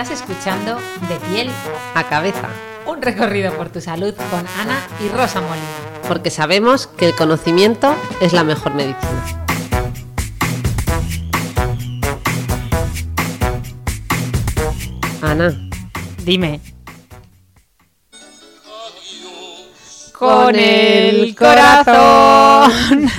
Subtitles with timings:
[0.00, 0.78] Estás escuchando
[1.08, 1.50] De piel
[1.94, 2.48] a cabeza,
[2.86, 5.66] un recorrido por tu salud con Ana y Rosa Molina.
[6.08, 9.46] porque sabemos que el conocimiento es la mejor medicina.
[15.20, 15.70] Ana,
[16.24, 16.60] Dime.
[20.18, 22.72] Con el corazón,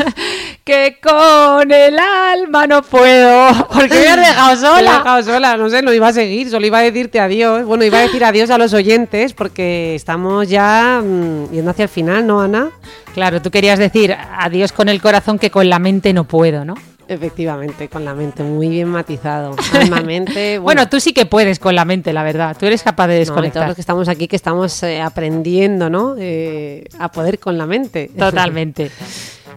[0.64, 3.68] que con el alma no puedo.
[3.74, 4.92] Porque me has dejado me he sola.
[4.98, 7.66] dejado sola, no sé, no iba a seguir, solo iba a decirte adiós.
[7.66, 11.90] Bueno, iba a decir adiós a los oyentes porque estamos ya mm, yendo hacia el
[11.90, 12.70] final, ¿no, Ana?
[13.14, 16.76] Claro, tú querías decir adiós con el corazón, que con la mente no puedo, ¿no?
[17.08, 19.54] Efectivamente, con la mente muy bien matizado.
[20.06, 22.56] Mente, Bueno, tú sí que puedes con la mente, la verdad.
[22.58, 23.54] Tú eres capaz de No, desconectar.
[23.64, 26.16] todos los que estamos aquí, que estamos eh, aprendiendo, ¿no?
[26.18, 28.10] Eh, a poder con la mente.
[28.18, 28.92] Totalmente.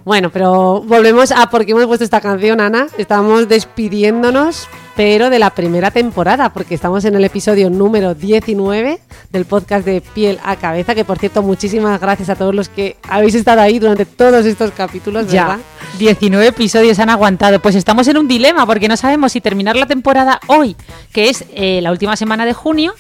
[0.05, 2.89] Bueno, pero volvemos a por qué hemos puesto esta canción, Ana.
[2.99, 9.45] Estamos despidiéndonos, pero de la primera temporada, porque estamos en el episodio número 19 del
[9.47, 13.35] podcast de Piel a Cabeza, que por cierto, muchísimas gracias a todos los que habéis
[13.35, 15.63] estado ahí durante todos estos capítulos, Ya, ¿verdad?
[15.99, 17.61] 19 episodios han aguantado.
[17.61, 20.77] Pues estamos en un dilema porque no sabemos si terminar la temporada hoy,
[21.15, 22.93] que es eh, la última semana de junio,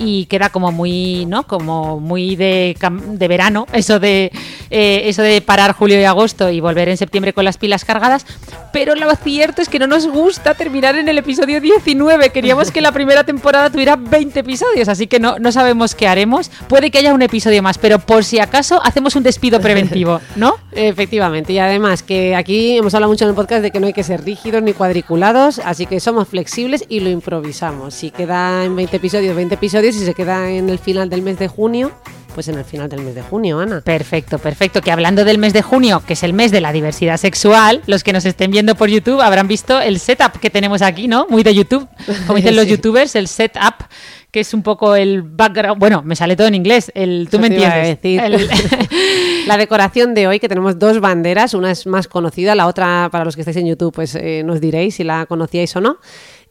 [0.00, 1.46] y queda como muy, ¿no?
[1.46, 2.76] Como muy de,
[3.12, 4.32] de verano, eso de,
[4.70, 8.26] eh, eso de parar julio y agosto y volver en septiembre con las pilas cargadas.
[8.72, 12.30] Pero lo cierto es que no nos gusta terminar en el episodio 19.
[12.30, 16.50] Queríamos que la primera temporada tuviera 20 episodios, así que no, no sabemos qué haremos.
[16.68, 20.56] Puede que haya un episodio más, pero por si acaso hacemos un despido preventivo, ¿no?
[20.72, 23.92] Efectivamente, y además que aquí hemos hablado mucho en el podcast de que no hay
[23.92, 27.94] que ser rígidos ni cuadriculados, así que somos flexibles y lo improvisamos.
[27.94, 31.38] Si queda en 20 episodios, 20 episodios, si se queda en el final del mes
[31.38, 31.90] de junio,
[32.34, 33.80] pues en el final del mes de junio, Ana.
[33.80, 34.80] Perfecto, perfecto.
[34.80, 38.04] Que hablando del mes de junio, que es el mes de la diversidad sexual, los
[38.04, 41.26] que nos estén viendo por YouTube habrán visto el setup que tenemos aquí, ¿no?
[41.28, 41.88] Muy de YouTube.
[42.26, 43.84] Como dicen los youtubers, el setup,
[44.30, 45.80] que es un poco el background.
[45.80, 46.92] Bueno, me sale todo en inglés.
[46.94, 47.98] El, tú Eso me entiendes.
[48.02, 48.48] El-
[49.48, 53.24] La decoración de hoy, que tenemos dos banderas, una es más conocida, la otra, para
[53.24, 55.96] los que estáis en YouTube, pues eh, nos diréis si la conocíais o no.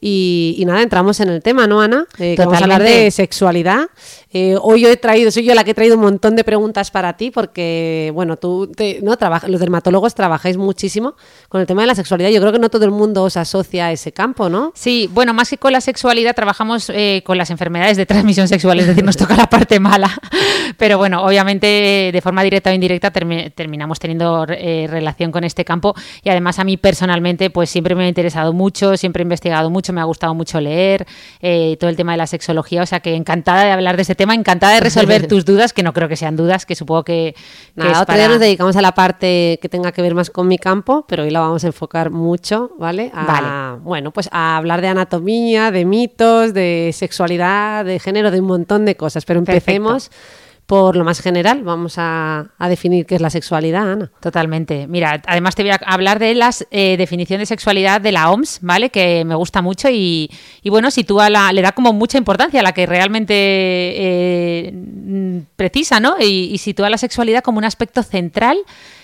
[0.02, 2.08] Y, y nada, entramos en el tema, ¿no, Ana?
[2.18, 3.90] Eh, que vamos a hablar de sexualidad.
[4.32, 7.18] Eh, hoy he traído, soy yo la que he traído un montón de preguntas para
[7.18, 9.18] ti, porque, bueno, tú, te- ¿no?
[9.18, 11.16] Trabaja- los dermatólogos trabajáis muchísimo
[11.50, 12.30] con el tema de la sexualidad.
[12.30, 14.72] Yo creo que no todo el mundo os asocia a ese campo, ¿no?
[14.76, 18.80] Sí, bueno, más que con la sexualidad, trabajamos eh, con las enfermedades de transmisión sexual,
[18.80, 20.12] es decir, nos toca la parte mala.
[20.78, 25.66] Pero bueno, obviamente de forma directa o indirecta termi- terminamos teniendo eh, relación con este
[25.66, 29.70] campo y además a mí personalmente pues siempre me ha interesado mucho, siempre he investigado
[29.70, 31.08] mucho, me ha gustado mucho leer
[31.42, 34.16] eh, todo el tema de la sexología, o sea que encantada de hablar de este
[34.20, 37.34] tema, encantada de resolver tus dudas, que no creo que sean dudas, que supongo que,
[37.36, 37.42] que
[37.76, 40.30] Nada, es otro para- día nos dedicamos a la parte que tenga que ver más
[40.30, 43.10] con mi campo, pero hoy la vamos a enfocar mucho, ¿vale?
[43.16, 43.82] A, Vale.
[43.84, 48.86] Bueno, pues a hablar de anatomía, de mitos, de sexualidad, de género, de un montón
[48.86, 49.26] de cosas.
[49.26, 49.66] Pero Perfecto.
[50.70, 51.64] Por lo más general.
[51.64, 54.12] Vamos a, a definir qué es la sexualidad, Ana.
[54.20, 54.86] Totalmente.
[54.86, 58.60] Mira, además te voy a hablar de las eh, definiciones de sexualidad de la OMS,
[58.62, 58.92] ¿vale?
[58.92, 60.30] Que me gusta mucho y,
[60.62, 65.40] y bueno, sitúa la, le da como mucha importancia a la que realmente eh, mm,
[65.56, 66.18] precisa, ¿no?
[66.20, 68.60] Y sitúa la sexualidad como un aspecto central,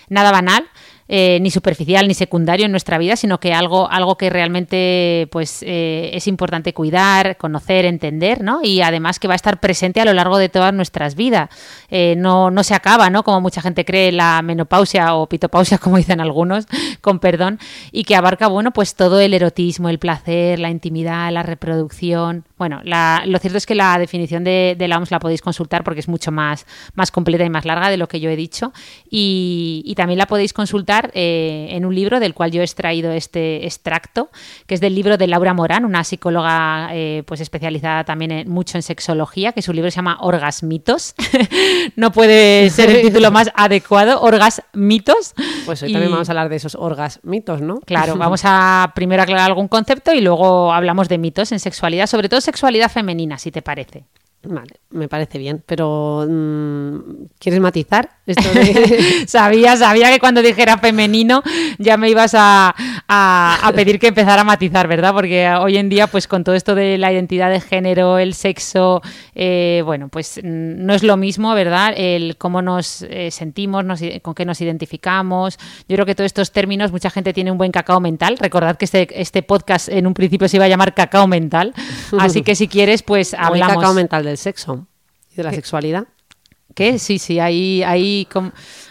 [0.08, 0.68] nada banal.
[1.08, 5.62] Eh, ni superficial ni secundario en nuestra vida, sino que algo, algo que realmente pues,
[5.62, 8.60] eh, es importante cuidar, conocer, entender, ¿no?
[8.62, 11.48] Y además que va a estar presente a lo largo de todas nuestras vidas.
[11.90, 13.22] Eh, no, no se acaba, ¿no?
[13.22, 16.66] Como mucha gente cree, la menopausia o pitopausia, como dicen algunos,
[17.00, 17.60] con perdón,
[17.92, 22.44] y que abarca, bueno, pues todo el erotismo, el placer, la intimidad, la reproducción.
[22.58, 25.84] Bueno, la- lo cierto es que la definición de, de la OMS la podéis consultar
[25.84, 28.72] porque es mucho más, más completa y más larga de lo que yo he dicho.
[29.10, 33.12] Y, y también la podéis consultar eh, en un libro del cual yo he extraído
[33.12, 34.30] este extracto,
[34.66, 38.78] que es del libro de Laura Morán, una psicóloga eh, pues especializada también en- mucho
[38.78, 41.14] en sexología, que su libro se llama Orgasmitos.
[41.96, 45.34] no puede ser el título más adecuado, Orgasmitos.
[45.66, 47.80] Pues hoy Y- también vamos a hablar de esos orgasmitos, ¿no?
[47.80, 52.28] Claro, vamos a primero aclarar algún concepto y luego hablamos de mitos en sexualidad, sobre
[52.28, 54.04] todo sexualidad femenina, si te parece.
[54.48, 56.98] Vale, me parece bien, pero mm,
[57.38, 58.42] ¿quieres matizar esto
[59.26, 61.42] sabía, sabía que cuando dijera femenino
[61.78, 62.74] ya me ibas a,
[63.74, 65.12] pedir que empezara a matizar, ¿verdad?
[65.12, 69.02] Porque hoy en día, pues con todo esto de la identidad de género, el sexo,
[69.34, 71.94] eh, bueno, pues mm, no es lo mismo, ¿verdad?
[71.96, 73.84] El cómo nos eh, sentimos,
[74.22, 75.58] con qué nos identificamos.
[75.88, 78.38] Yo creo que todos estos términos, mucha gente tiene un buen cacao mental.
[78.38, 81.74] Recordad que este, este podcast en un principio se iba a llamar cacao mental.
[82.18, 83.76] Así que si quieres, pues hablamos.
[83.76, 84.86] cacao mental del sexo
[85.32, 86.06] y de la sexualidad.
[86.74, 86.98] ¿Qué?
[86.98, 88.28] Sí, sí, hay, hay,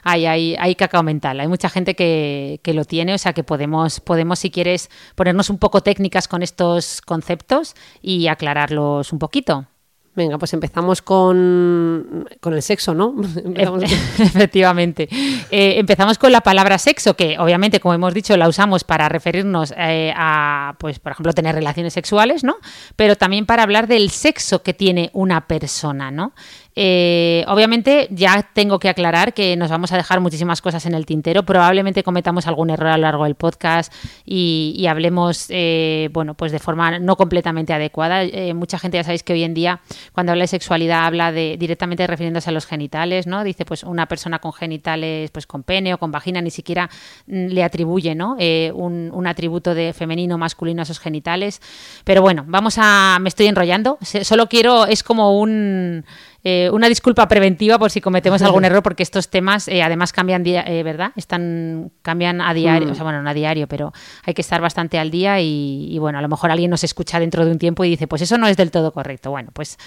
[0.04, 1.40] hay, hay, hay cacao mental.
[1.40, 5.52] Hay mucha gente que, que, lo tiene, o sea que podemos, podemos, si quieres, ponernos
[5.52, 9.68] un poco técnicas con estos conceptos y aclararlos un poquito.
[10.16, 13.16] Venga, pues empezamos con, el sexo, ¿no?
[14.20, 15.10] Efectivamente.
[15.52, 19.74] Eh, empezamos con la palabra sexo, que obviamente, como hemos dicho, la usamos para referirnos
[19.78, 22.56] eh, a, pues, por ejemplo, tener relaciones sexuales, ¿no?
[22.96, 26.34] Pero también para hablar del sexo que tiene una persona, ¿no?
[26.76, 31.06] Eh, obviamente ya tengo que aclarar que nos vamos a dejar muchísimas cosas en el
[31.06, 31.44] tintero.
[31.44, 33.94] Probablemente cometamos algún error a lo largo del podcast
[34.26, 38.24] y, hablemos, eh, bueno, pues de forma no completamente adecuada.
[38.24, 39.80] Eh, mucha gente ya sabéis que hoy en día
[40.12, 43.44] cuando habla de sexualidad habla de directamente refiriéndose a los genitales, ¿no?
[43.44, 46.90] Dice pues una persona con genitales, pues con pene o con vagina, ni siquiera
[47.28, 48.36] mm, le atribuye, ¿no?
[48.36, 51.62] Un, un, atributo de femenino masculino a esos genitales.
[52.04, 53.98] Pero bueno, vamos a, me estoy enrollando.
[54.02, 56.06] Solo quiero, es como un
[56.48, 60.46] eh, una disculpa preventiva por si cometemos algún error, porque estos temas eh, además cambian,
[60.46, 61.12] eh, ¿verdad?
[61.16, 62.92] Están, cambian a diario, mm.
[62.92, 63.92] o sea, bueno, no a diario, pero
[64.24, 67.46] hay que estar bastante al día y, bueno, a lo mejor alguien nos escucha dentro
[67.46, 69.32] de un tiempo y dice, pues eso no es del todo correcto.
[69.32, 69.80] Bueno, pues,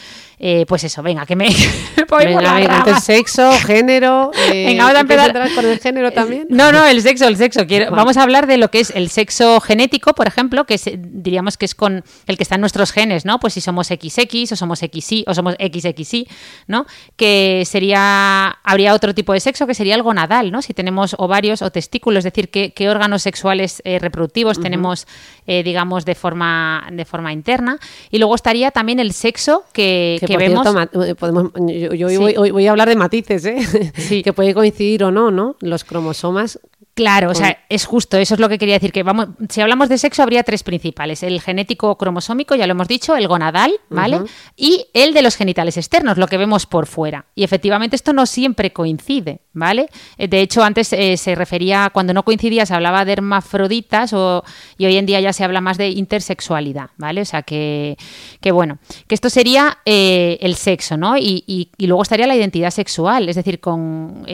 [0.66, 1.49] pues eso, venga, que me
[2.10, 4.32] venga, sexo, género.
[4.50, 6.49] venga, vamos a empezar con el género también.
[6.50, 7.61] No, no, el sexo, el sexo.
[7.93, 11.66] Vamos a hablar de lo que es el sexo genético, por ejemplo, que diríamos que
[11.66, 13.38] es con el que están nuestros genes, ¿no?
[13.38, 16.26] Pues si somos XX o somos XY o somos XXY
[16.66, 16.86] ¿no?
[17.16, 20.62] Que sería, habría otro tipo de sexo que sería el gonadal, ¿no?
[20.62, 25.06] Si tenemos ovarios o testículos, es decir, qué, qué órganos sexuales eh, reproductivos tenemos,
[25.46, 27.78] eh, digamos, de forma, de forma interna.
[28.10, 30.66] Y luego estaría también el sexo que, vemos.
[31.06, 32.08] Eh, podemos, yo,
[32.52, 34.22] voy, a hablar de matices, ¿eh?
[34.24, 35.56] que puede coincidir o no, ¿no?
[35.60, 36.58] Los cromosomas
[36.98, 39.88] Claro, o sea, es justo, eso es lo que quería decir, que vamos, si hablamos
[39.88, 44.22] de sexo habría tres principales, el genético cromosómico, ya lo hemos dicho, el gonadal, ¿vale?
[44.56, 47.26] Y el de los genitales externos, lo que vemos por fuera.
[47.36, 49.90] Y efectivamente esto no siempre coincide, ¿vale?
[50.16, 54.42] Eh, de hecho, antes eh, se refería, cuando no coincidía, se hablaba de hermafroditas o,
[54.76, 57.20] y hoy en día ya se habla más de intersexualidad, ¿vale?
[57.20, 57.96] O sea, que,
[58.40, 61.16] que bueno, que esto sería eh, el sexo, ¿no?
[61.16, 64.26] Y, y, luego estaría la identidad sexual, es decir, con,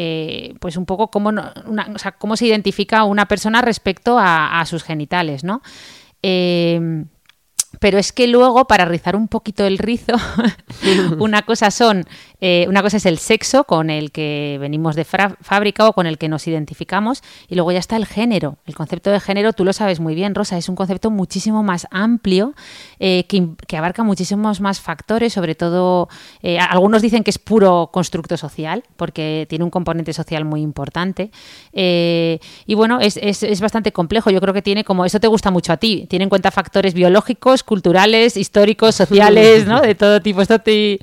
[0.60, 4.82] pues un poco cómo, una, o sea, cómo se identifica una persona respecto a, sus
[4.82, 5.60] genitales, ¿no?
[6.22, 7.04] Eh,
[7.84, 10.14] pero es que luego, para rizar un poquito el rizo,
[11.18, 12.06] una cosa son,
[12.40, 16.16] eh, una cosa es el sexo con el que venimos de fábrica o con el
[16.16, 18.56] que nos identificamos, y luego ya está el género.
[18.64, 21.86] El concepto de género, tú lo sabes muy bien, Rosa, es un concepto muchísimo más
[21.90, 22.54] amplio
[23.00, 26.08] eh, que, abarca muchísimos más factores, sobre todo,
[26.42, 31.30] eh, algunos dicen que es puro constructo social, porque tiene un componente social muy importante.
[31.74, 34.30] y bueno, es, es, es bastante complejo.
[34.30, 36.94] Yo creo que tiene como, eso te gusta mucho a ti, tiene en cuenta factores
[36.94, 39.80] biológicos, culturales, históricos, sociales, ¿no?
[39.80, 40.40] De todo tipo.
[40.40, 41.00] Esto te,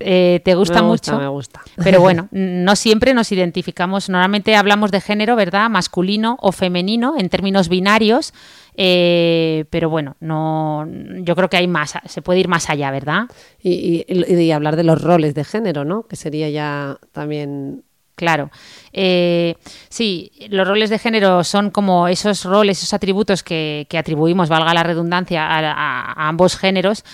[0.00, 1.18] eh, te gusta, mucho.
[1.18, 1.60] Me gusta.
[1.84, 4.08] Pero bueno, no siempre nos identificamos.
[4.08, 5.68] Normalmente hablamos de género, ¿verdad?
[5.68, 8.32] Masculino o femenino en términos binarios.
[8.78, 10.88] Eh, pero bueno, no,
[11.20, 13.24] yo creo que hay más, se puede ir más allá, ¿verdad?
[13.62, 16.04] Y, y, hablar de los roles de género, ¿no?
[16.04, 17.84] Que sería ya también
[18.16, 18.50] Claro.
[18.94, 19.56] Eh,
[19.90, 24.82] sí, los roles de género son como esos roles, esos atributos que, atribuimos, valga la
[24.82, 27.04] redundancia, a, ambos géneros,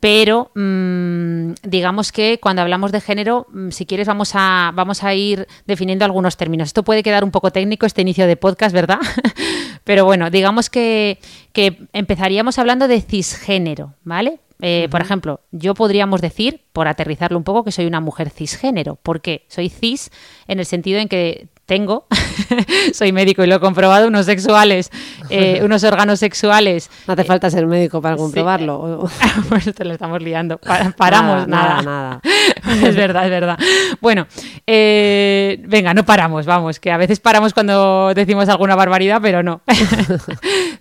[0.00, 5.14] pero mm, digamos que cuando hablamos de género, mm, si quieres vamos a, vamos a
[5.14, 6.68] ir definiendo algunos términos.
[6.68, 8.98] Esto puede quedar un poco técnico, este inicio de podcast, ¿verdad?
[9.84, 11.18] pero bueno, digamos que,
[11.54, 14.40] que empezaríamos hablando de cisgénero, ¿vale?
[14.62, 18.96] Eh, por ejemplo, yo podríamos decir, por aterrizarlo un poco, que soy una mujer cisgénero.
[18.96, 19.44] ¿Por qué?
[19.48, 20.10] Soy cis
[20.46, 22.06] en el sentido en que tengo,
[22.92, 24.90] soy médico y lo he comprobado, unos sexuales,
[25.28, 26.90] eh, unos órganos sexuales.
[27.06, 29.08] No hace falta ser médico para comprobarlo.
[29.48, 30.58] pues te lo estamos liando.
[30.96, 31.80] paramos, nada.
[31.82, 32.20] Nada,
[32.82, 33.58] es verdad, es verdad.
[34.00, 34.26] Bueno,
[34.66, 39.60] eh, venga, no paramos, vamos, que a veces paramos cuando decimos alguna barbaridad, pero no.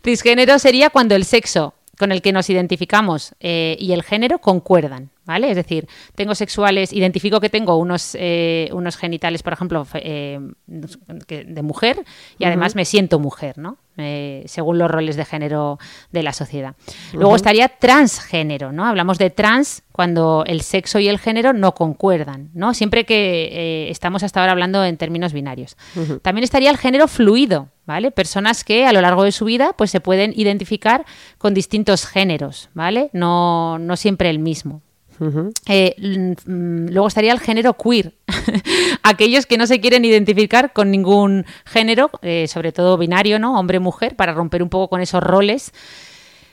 [0.04, 5.10] Cisgénero sería cuando el sexo con el que nos identificamos eh, y el género concuerdan,
[5.30, 5.52] ¿vale?
[5.52, 11.62] Es decir, tengo sexuales, identifico que tengo unos, eh, unos genitales, por ejemplo, eh, de
[11.62, 12.04] mujer
[12.40, 13.78] y además me siento mujer, ¿no?
[13.98, 15.78] Eh, según los roles de género
[16.12, 16.76] de la sociedad.
[17.14, 18.86] Luego estaría transgénero, ¿no?
[18.86, 22.74] Hablamos de trans cuando el sexo y el género no concuerdan, ¿no?
[22.74, 25.78] Siempre que estamos hasta ahora hablando en términos binarios.
[26.24, 28.10] También estaría el género fluido, ¿vale?
[28.10, 31.06] Personas que a lo largo de su vida pues se pueden identificar
[31.38, 33.12] con distintos géneros, ¿vale?
[33.14, 34.82] No, no siempre el mismo.
[35.68, 35.96] Eh,
[36.46, 38.14] mm, luego estaría el género queer.
[39.04, 43.60] Aquellos que no se quieren identificar con ningún género, eh, sobre todo binario, ¿no?
[43.60, 45.74] Hombre-mujer, para romper un poco con esos roles.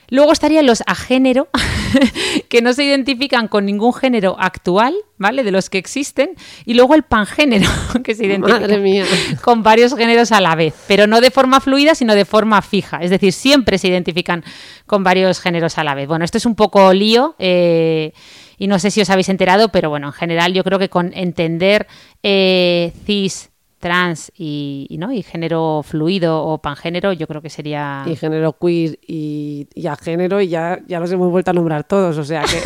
[0.09, 1.49] Luego estarían los agénero,
[2.49, 5.43] que no se identifican con ningún género actual, ¿vale?
[5.43, 6.31] De los que existen.
[6.65, 7.69] Y luego el pangénero,
[8.05, 12.15] que se identifica con varios géneros a la vez, pero no de forma fluida, sino
[12.15, 12.99] de forma fija.
[12.99, 14.45] Es decir, siempre se identifican
[14.87, 16.07] con varios géneros a la vez.
[16.07, 17.35] Bueno, esto es un poco lío.
[17.39, 18.13] Eh,
[18.59, 21.13] y no sé si os habéis enterado, pero bueno, en general yo creo que con
[21.15, 21.87] entender
[22.23, 25.13] eh, cis, trans y, ¿no?
[25.13, 28.03] y género fluido o pangénero, yo creo que sería...
[28.07, 31.85] Y género queer y, y a género y ya, ya los hemos vuelto a nombrar
[31.85, 32.63] todos, o sea que...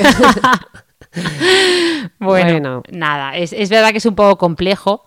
[2.21, 5.07] bueno, nada, es, es verdad que es un poco complejo,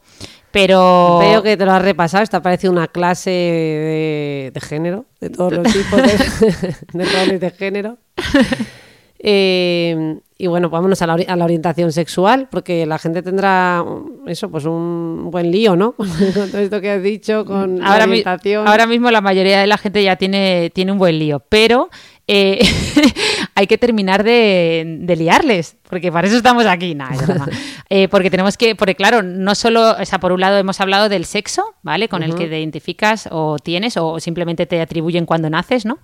[0.51, 1.19] pero...
[1.19, 5.53] Veo que te lo has repasado, esta parece una clase de, de género, de todos
[5.53, 7.97] los tipos de, de roles de género.
[9.25, 13.81] Eh, y bueno, vámonos a la, a la, orientación sexual, porque la gente tendrá
[14.27, 15.93] eso, pues un buen lío, ¿no?
[15.93, 18.63] con todo esto que has dicho, con ahora la orientación.
[18.65, 21.89] Mi, ahora mismo la mayoría de la gente ya tiene, tiene un buen lío, pero
[22.27, 22.59] eh,
[23.55, 27.47] hay que terminar de, de, liarles, porque para eso estamos aquí, nada,
[27.89, 31.09] eh, porque tenemos que, porque claro, no solo, o sea, por un lado hemos hablado
[31.09, 32.09] del sexo, ¿vale?
[32.09, 32.29] Con uh -huh.
[32.29, 35.99] el que te identificas o tienes o simplemente te atribuyen cuando naces, ¿no?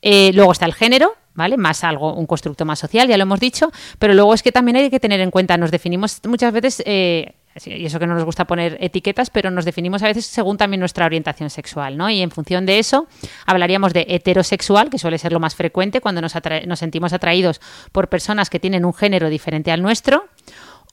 [0.00, 1.56] Eh, luego está el género, ¿vale?
[1.56, 4.76] Más algo, un constructo más social, ya lo hemos dicho, pero luego es que también
[4.76, 8.24] hay que tener en cuenta, nos definimos muchas veces, eh, y eso que no nos
[8.24, 12.08] gusta poner etiquetas, pero nos definimos a veces según también nuestra orientación sexual, ¿no?
[12.10, 13.06] Y en función de eso
[13.46, 16.34] hablaríamos de heterosexual, que suele ser lo más frecuente cuando nos,
[16.66, 17.60] nos sentimos atraídos
[17.92, 20.24] por personas que tienen un género diferente al nuestro,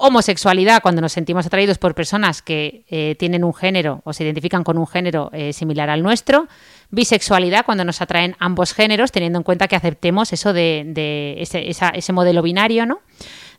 [0.02, 4.64] homosexualidad cuando nos sentimos atraídos por personas que eh, tienen un género o se identifican
[4.64, 6.48] con un género eh, similar al nuestro,
[6.90, 11.70] bisexualidad cuando nos atraen ambos géneros, teniendo en cuenta que aceptemos eso de, de ese,
[11.70, 13.02] ese, modelo binario, ¿no?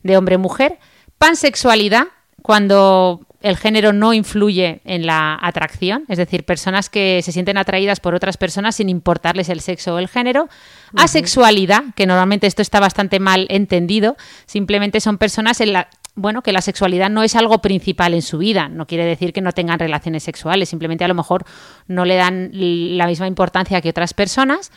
[0.01, 0.79] De hombre-mujer,
[1.19, 2.07] pansexualidad
[2.41, 7.99] cuando el género no influye en la atracción, es decir, personas que se sienten atraídas
[7.99, 10.43] por otras personas sin importarles el sexo o el género.
[10.43, 11.03] Uh -huh.
[11.03, 16.51] Asexualidad, que normalmente esto está bastante mal entendido, simplemente son personas en la bueno, que
[16.51, 18.67] la sexualidad no es algo principal en su vida.
[18.67, 21.45] No quiere decir que no tengan relaciones sexuales, simplemente a lo mejor
[21.87, 24.71] no le dan la misma importancia que otras personas.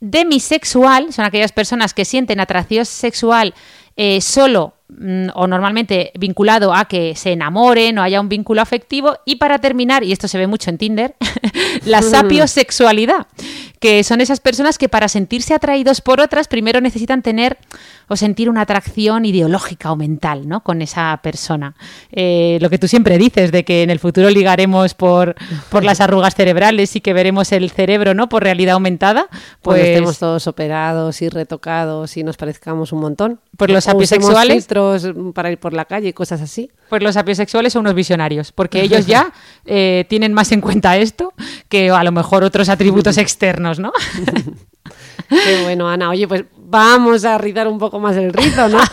[0.00, 3.52] Demisexual son aquellas personas que sienten atracción sexual
[3.96, 4.74] eh, solo
[5.34, 9.16] o normalmente vinculado a que se enamoren o haya un vínculo afectivo.
[9.24, 11.14] Y para terminar, y esto se ve mucho en Tinder,
[11.84, 13.26] la sapiosexualidad,
[13.78, 17.58] que son esas personas que para sentirse atraídos por otras primero necesitan tener
[18.08, 20.62] o sentir una atracción ideológica o mental ¿no?
[20.62, 21.76] con esa persona.
[22.10, 25.36] Eh, lo que tú siempre dices de que en el futuro ligaremos por,
[25.70, 28.28] por las arrugas cerebrales y que veremos el cerebro ¿no?
[28.28, 29.28] por realidad aumentada.
[29.62, 33.40] Pues Cuando estemos todos operados y retocados y nos parezcamos un montón.
[33.56, 36.70] Pues los sapiosexuales filtros para ir por la calle y cosas así.
[36.88, 39.32] Pues los sapiosexuales son unos visionarios, porque ellos ya
[39.64, 41.32] eh, tienen más en cuenta esto
[41.68, 43.92] que a lo mejor otros atributos externos, ¿no?
[45.28, 46.10] Qué bueno, Ana.
[46.10, 48.80] Oye, pues vamos a rizar un poco más el rizo, ¿no?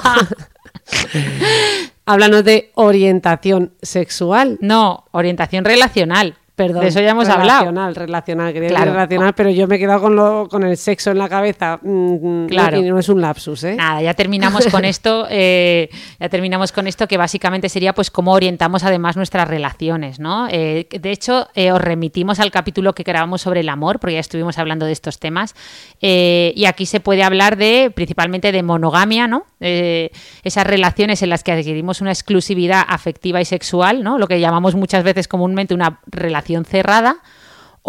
[2.05, 4.57] Háblanos de orientación sexual.
[4.61, 6.35] No, orientación relacional.
[6.57, 7.93] Perdón, de eso ya hemos relacional, hablado.
[7.93, 8.91] Relacional, quería claro.
[8.91, 11.77] relacional, pero yo me he quedado con, lo, con el sexo en la cabeza.
[11.83, 12.79] Mm, claro.
[12.79, 13.75] Y no es un lapsus, ¿eh?
[13.75, 15.27] Nada, ya terminamos con esto.
[15.29, 15.87] Eh,
[16.19, 20.47] ya terminamos con esto que básicamente sería pues cómo orientamos además nuestras relaciones, ¿no?
[20.49, 24.19] Eh, de hecho, eh, os remitimos al capítulo que grabamos sobre el amor, porque ya
[24.19, 25.53] estuvimos hablando de estos temas.
[26.01, 29.45] Y aquí se puede hablar de principalmente de monogamia, ¿no?
[29.59, 34.17] Esas relaciones en las que adquirimos una exclusividad afectiva y sexual, ¿no?
[34.17, 37.17] Lo que llamamos muchas veces comúnmente una relación cerrada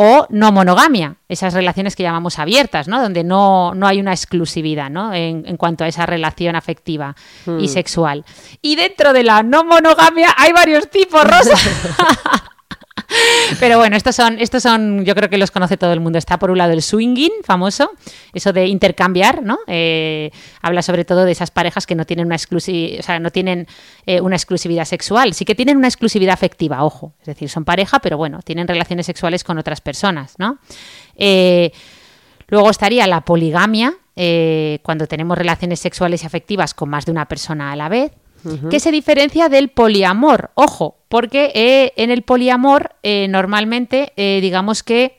[0.00, 3.02] o no monogamia, esas relaciones que llamamos abiertas, ¿no?
[3.02, 5.12] donde no, no hay una exclusividad ¿no?
[5.12, 7.16] en, en, cuanto a esa relación afectiva
[7.58, 8.24] y sexual.
[8.62, 11.56] Y dentro de la no monogamia hay varios tipos, Rosa.
[13.60, 16.18] Pero bueno, estos son, estos son, yo creo que los conoce todo el mundo.
[16.18, 17.90] Está por un lado el swinging, famoso,
[18.34, 19.58] eso de intercambiar, ¿no?
[19.66, 23.30] Eh, habla sobre todo de esas parejas que no tienen una exclusividad, o sea, no
[23.30, 23.66] tienen
[24.06, 27.14] eh, una exclusividad sexual, sí que tienen una exclusividad afectiva, ojo.
[27.20, 30.58] Es decir, son pareja, pero bueno, tienen relaciones sexuales con otras personas, ¿no?
[31.16, 31.72] Eh,
[32.48, 33.94] luego estaría la poligamia,
[34.82, 38.10] cuando tenemos relaciones sexuales y afectivas con más de una persona a la vez,
[38.70, 40.50] que se diferencia del poliamor.
[40.54, 45.18] Ojo, porque eh, en el poliamor eh, normalmente digamos que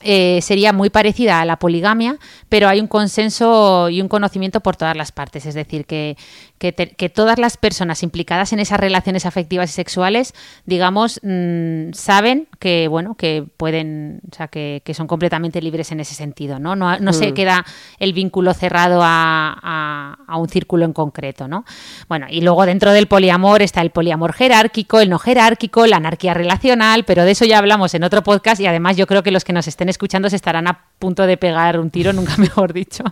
[0.00, 4.76] eh, sería muy parecida a la poligamia, pero hay un consenso y un conocimiento por
[4.76, 5.44] todas las partes.
[5.44, 6.16] Es decir, que,
[6.58, 10.34] que, todas las personas implicadas en esas relaciones afectivas y sexuales,
[10.66, 16.14] digamos, mm, saben que, bueno, que pueden, o sea, que, son completamente libres en ese
[16.14, 16.74] sentido, ¿no?
[16.74, 17.34] No, se mm.
[17.34, 17.64] queda
[17.98, 21.64] el vínculo cerrado a, a, un círculo en concreto, ¿no?
[22.08, 26.34] Bueno, y luego dentro del poliamor está el poliamor jerárquico, el no jerárquico, la anarquía
[26.34, 29.44] relacional, pero de eso ya hablamos en otro podcast y además yo creo que los
[29.44, 33.04] que nos estén escuchando se estarán a punto de pegar un tiro, nunca mejor dicho.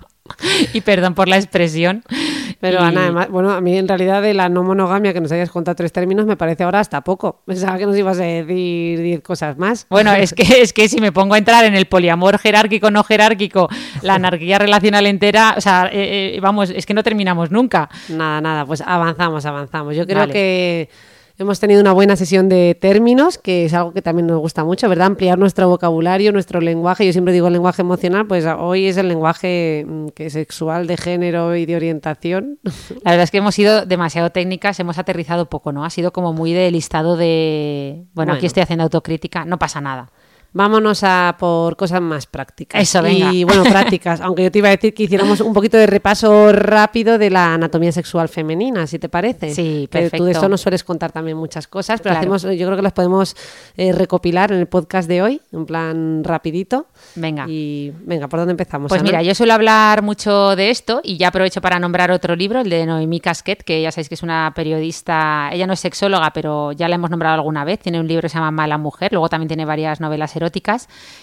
[0.73, 2.03] y perdón por la expresión.
[2.61, 5.51] Pero Ana, además, bueno, a mí en realidad de la no monogamia que nos hayas
[5.51, 7.43] contado tres términos me parece ahora hasta poco.
[7.47, 9.87] Pensaba que nos ibas a decir diez cosas más.
[9.89, 13.05] Bueno, es que, es que si me pongo a entrar en el poliamor jerárquico, no
[13.05, 13.69] jerárquico,
[14.03, 17.89] la anarquía relacional entera, o sea, eh, eh, vamos, es que no terminamos nunca.
[18.09, 19.97] Nada, nada, pues avanzamos, avanzamos.
[19.97, 20.89] Yo creo que
[21.39, 24.89] Hemos tenido una buena sesión de términos, que es algo que también nos gusta mucho,
[24.89, 25.09] ¿verdad?
[25.09, 27.05] Ampliar nuestro vocabulario, nuestro lenguaje.
[27.05, 30.97] Yo siempre digo el lenguaje emocional, pues hoy es el lenguaje mm, que sexual, de
[30.97, 32.59] género y de orientación.
[33.05, 35.85] La verdad es que hemos sido demasiado técnicas, hemos aterrizado poco, ¿no?
[35.85, 38.33] Ha sido como muy de listado de, bueno.
[38.33, 40.11] aquí estoy haciendo autocrítica, no pasa nada
[40.57, 42.81] vámonos a por cosas más prácticas.
[42.81, 43.33] Eso, venga.
[43.33, 46.51] Y bueno, prácticas, aunque yo te iba a decir que hiciéramos un poquito de repaso
[46.51, 49.55] rápido de la anatomía sexual femenina, si te parece.
[49.55, 50.17] Sí, perfecto.
[50.17, 52.83] Que tú de esto nos sueles contar también muchas cosas, pero hacemos, yo creo que
[52.83, 53.37] las podemos
[53.77, 56.87] eh, recopilar en el podcast de hoy, en plan rapidito.
[57.17, 57.45] Venga.
[57.47, 58.89] Y venga, ¿por dónde empezamos?
[58.89, 62.61] Pues mira, yo suelo hablar mucho de esto y ya aprovecho para nombrar otro libro,
[62.61, 66.33] el de Noemí Casquet, que ya sabéis que es una periodista, ella no es sexóloga,
[66.33, 69.13] pero ya la hemos nombrado alguna vez, tiene un libro que se llama Mala Mujer,
[69.13, 70.46] luego también tiene varias novelas eróticas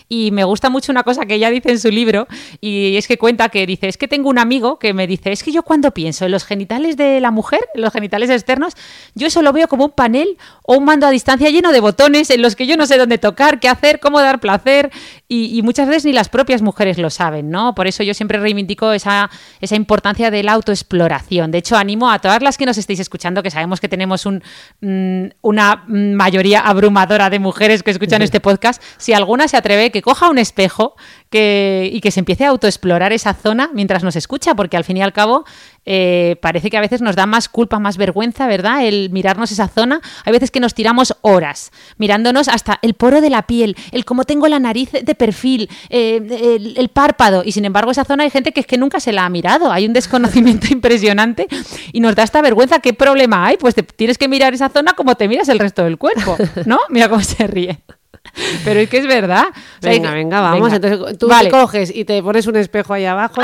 [0.09, 2.27] y me gusta mucho una cosa que ella dice en su libro
[2.61, 5.43] y es que cuenta que dice, es que tengo un amigo que me dice, es
[5.43, 8.73] que yo cuando pienso en los genitales de la mujer, los genitales externos,
[9.15, 12.29] yo eso lo veo como un panel o un mando a distancia lleno de botones
[12.29, 14.91] en los que yo no sé dónde tocar, qué hacer, cómo dar placer
[15.27, 17.73] y, muchas veces ni las propias mujeres lo saben, ¿no?
[17.73, 21.51] Por eso yo siempre reivindico esa, esa importancia de la autoexploración.
[21.51, 24.43] De hecho, animo a todas las que nos estéis escuchando, que sabemos que tenemos un,
[24.81, 30.01] mm, una mayoría abrumadora de mujeres que escuchan este podcast, si alguna se atreve, que
[30.01, 30.95] coja un espejo
[31.29, 35.01] y que se empiece a autoexplorar esa zona mientras nos escucha, porque al fin y
[35.01, 35.43] al cabo
[35.85, 38.85] eh, parece que a veces nos da más culpa, más vergüenza, ¿verdad?
[38.85, 39.99] El mirarnos esa zona.
[40.23, 44.23] Hay veces que nos tiramos horas mirándonos hasta el poro de la piel, el cómo
[44.23, 47.43] tengo la nariz de perfil, eh, el, párpado.
[47.43, 49.69] Y sin embargo, esa zona hay gente que es que nunca se la ha mirado.
[49.69, 51.47] Hay un desconocimiento impresionante
[51.91, 52.79] y nos da esta vergüenza.
[52.79, 53.57] ¿Qué problema hay?
[53.57, 56.79] Pues te tienes que mirar esa zona como te miras el resto del cuerpo, ¿no?
[56.87, 57.83] Mira cómo se ríe.
[58.65, 59.45] Pero es que es verdad.
[59.81, 60.73] venga, venga, vamos.
[60.73, 63.41] Entonces tú coges y te pones un espejo ahí abajo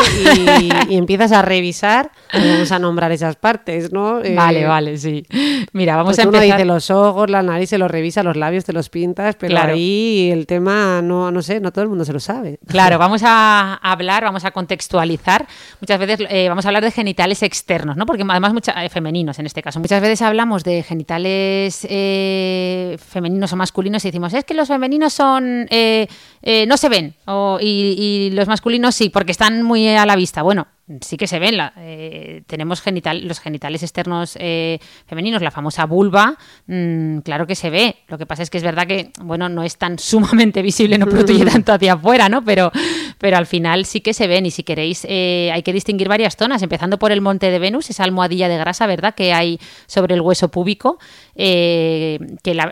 [0.90, 2.12] y, empiezas a revisar.
[2.34, 4.22] Vamos a nombrar esas partes, ¿no?
[4.36, 5.26] vale, eh, vale, sí.
[5.74, 6.46] Mira, vamos pues a empezar.
[6.46, 9.58] Uno dice los ojos, la nariz, se los revisa, los labios, te los pintas, pero
[9.60, 12.60] ahí el tema, no, no sé, no todo el mundo se lo sabe.
[12.68, 15.48] Claro, vamos a hablar, vamos a contextualizar.
[15.82, 18.06] Muchas veces eh, vamos a hablar de genitales externos, ¿no?
[18.06, 19.80] Porque además mucha, eh, femeninos en este caso.
[19.80, 21.80] Muchas veces hablamos de genitales
[23.00, 26.08] femeninos o masculinos y decimos, es que los femeninos son eh,
[26.42, 27.16] eh, no se ven
[27.62, 30.42] y, los masculinos sí, porque están muy a la vista.
[30.42, 30.68] Bueno,
[31.02, 31.56] sí que se ven.
[31.78, 34.38] Eh, tenemos genital, los genitales externos
[35.06, 37.96] femeninos, la famosa vulva, mm, claro que se ve.
[38.08, 41.08] Lo que pasa es que es verdad que, bueno, no es tan sumamente visible, no
[41.08, 42.44] protege tanto hacia afuera, ¿no?
[42.44, 42.72] Pero,
[43.20, 46.62] pero al final sí que se ven y si queréis hay que distinguir varias zonas,
[46.62, 49.14] empezando por el monte de Venus, esa almohadilla de grasa, ¿verdad?
[49.14, 51.00] Que hay sobre el hueso púbico,
[51.36, 52.20] que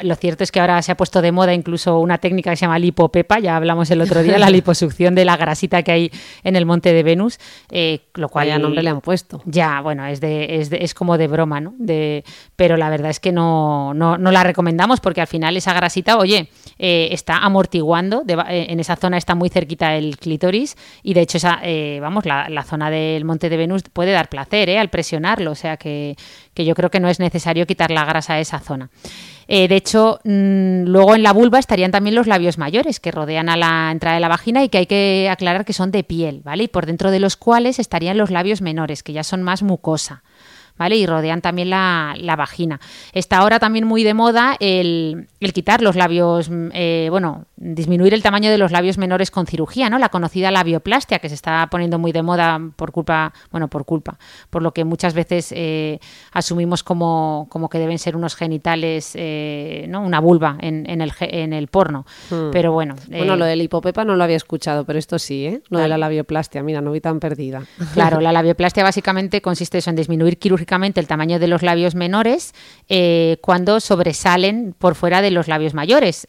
[0.04, 2.66] lo cierto es que ahora se ha puesto de moda incluso una técnica que se
[2.66, 6.12] llama lipopepa, ya hablamos el otro día, la liposucción de la grasita que hay
[6.44, 7.40] en el monte de Venus,
[7.72, 8.48] eh, lo cual...
[8.48, 9.42] ya nombre le han puesto.
[9.46, 11.74] Ya, bueno, es, de, es, es como de broma, ¿no?
[11.78, 12.24] De,
[12.56, 16.18] pero la verdad es que no, no, no la recomendamos porque al final esa grasita,
[16.18, 20.18] oye, eh, está amortiguando, eh, en esa zona está muy cerquita el
[21.04, 21.62] y de hecho esa,
[22.02, 25.78] vamos, la, la, zona del monte de Venus puede dar placer al presionarlo, o sea
[25.78, 26.16] que,
[26.54, 28.90] que yo creo que no es necesario quitar la grasa a esa zona.
[29.48, 33.50] Eh, de hecho, mm, luego en la vulva estarían también los labios mayores que rodean
[33.50, 36.42] a la entrada de la vagina y que hay que aclarar que son de piel,
[36.44, 36.64] ¿vale?
[36.66, 40.24] Y por dentro de los cuales estarían los labios menores, que ya son más mucosa.
[40.78, 40.96] ¿Vale?
[40.96, 42.80] Y rodean también la, vagina.
[43.12, 48.22] Está ahora también muy de moda el, quitar los labios, mm, eh, bueno, disminuir el
[48.22, 49.98] tamaño de los labios menores con cirugía, ¿no?
[49.98, 54.20] La conocida labioplastia, que se está poniendo muy de moda por culpa, bueno, por culpa,
[54.52, 56.00] por lo que muchas veces eh,
[56.32, 60.02] asumimos como, como, que deben ser unos genitales, eh, ¿no?
[60.02, 62.06] Una vulva en, en, el, en el porno.
[62.30, 62.52] Hmm.
[62.52, 62.96] Pero bueno.
[63.10, 65.62] Bueno, lo del hipopepa no lo había escuchado, pero esto sí, ¿eh?
[65.70, 67.64] Lo de la labioplastia, mira, no vi tan perdida.
[67.98, 72.54] Claro, la labioplastia básicamente consiste eso, en disminuir quirúrgicamente el tamaño de los labios menores
[73.42, 76.28] cuando sobresalen por fuera de los labios mayores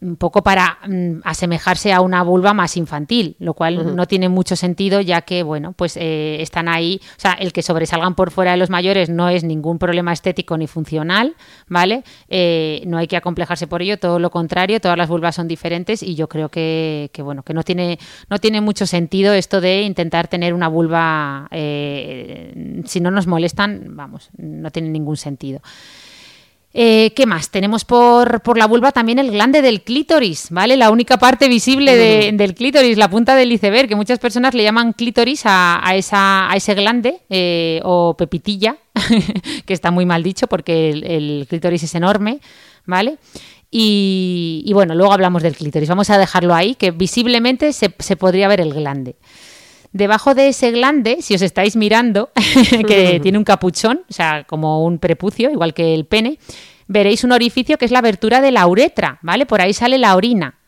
[0.00, 4.56] un poco para mm, asemejarse a una vulva más infantil, lo cual no tiene mucho
[4.56, 8.50] sentido ya que, bueno, pues eh, están ahí, o sea, el que sobresalgan por fuera
[8.52, 11.34] de los mayores no es ningún problema estético ni funcional,
[11.68, 12.04] ¿vale?
[12.28, 16.02] Eh, no hay que acomplejarse por ello, todo lo contrario, todas las vulvas son diferentes
[16.02, 20.28] y yo creo que, bueno, que no tiene, no tiene mucho sentido esto de intentar
[20.28, 25.60] tener una vulva, eh, si no nos molestan, vamos, no tiene ningún sentido.
[26.78, 27.48] Eh, ¿Qué más?
[27.48, 30.76] Tenemos por, por, la vulva también el glande del clítoris, ¿vale?
[30.76, 31.96] La única parte visible
[32.32, 36.54] del clítoris, la punta del iceberg, que muchas personas le llaman clítoris a, esa, a
[36.54, 38.76] ese glande eh, o pepitilla,
[39.64, 42.40] que está muy mal dicho porque el, clítoris es enorme,
[42.84, 43.16] ¿vale?
[43.70, 45.88] Y, bueno, luego hablamos del clítoris.
[45.88, 49.16] Vamos a dejarlo ahí, que visiblemente se, se podría ver el glande.
[49.96, 52.30] Debajo de ese glande, si os estáis mirando,
[52.86, 56.38] que tiene un capuchón, o sea, como un prepucio, igual que el pene,
[56.86, 59.46] veréis un orificio que es la abertura de la uretra, ¿vale?
[59.46, 60.58] Por ahí sale la orina.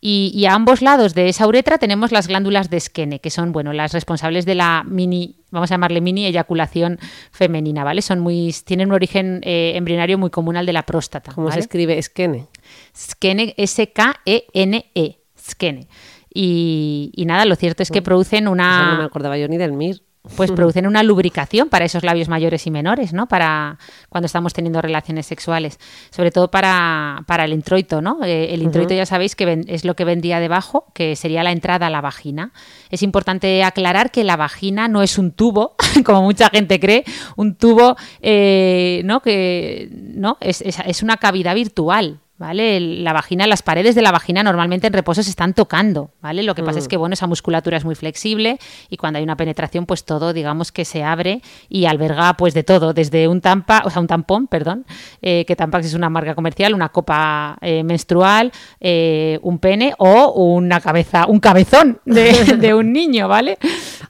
[0.00, 3.72] Y, a ambos lados de esa uretra tenemos las glándulas de Skene, que son, bueno,
[3.72, 7.00] las responsables de la mini, vamos a llamarle mini eyaculación
[7.32, 8.00] femenina, ¿vale?
[8.00, 11.32] Son muy, tienen un origen eh, embrionario muy común al de la próstata.
[11.32, 12.46] ¿Cómo se escribe Skene?
[12.96, 15.88] Skene, S-K-E-N-E, Skene.
[16.40, 18.92] Y, nada, lo cierto es que producen una...
[18.92, 20.02] no me acordaba yo ni del MIR.
[20.36, 23.26] Pues producen una lubricación para esos labios mayores y menores, ¿no?
[23.26, 23.76] Para
[24.08, 25.80] cuando estamos teniendo relaciones sexuales.
[26.10, 28.22] Sobre todo para, para el introito, ¿no?
[28.24, 31.88] Eh, el introito ya sabéis que es lo que vendría debajo, que sería la entrada
[31.88, 32.52] a la vagina.
[32.90, 35.74] Es importante aclarar que la vagina no es un tubo,
[36.04, 39.22] como mucha gente cree, un tubo, eh, ¿no?
[39.22, 40.36] Que, ¿no?
[40.40, 42.80] Es, es una cavidad virtual, ¿vale?
[42.80, 46.42] La vagina, las paredes de la vagina normalmente en reposo se están tocando, ¿vale?
[46.42, 46.88] Lo que pasa es mm.
[46.88, 50.72] que, bueno, esa musculatura es muy flexible y cuando hay una penetración, pues todo, digamos,
[50.72, 54.46] que se abre y alberga, pues, de todo, desde un tampa, o sea, un tampón,
[54.46, 54.86] perdón,
[55.20, 60.32] eh, que Tampax es una marca comercial, una copa eh, menstrual, eh, un pene o
[60.32, 63.58] una cabeza, un cabezón de, de un niño, ¿vale?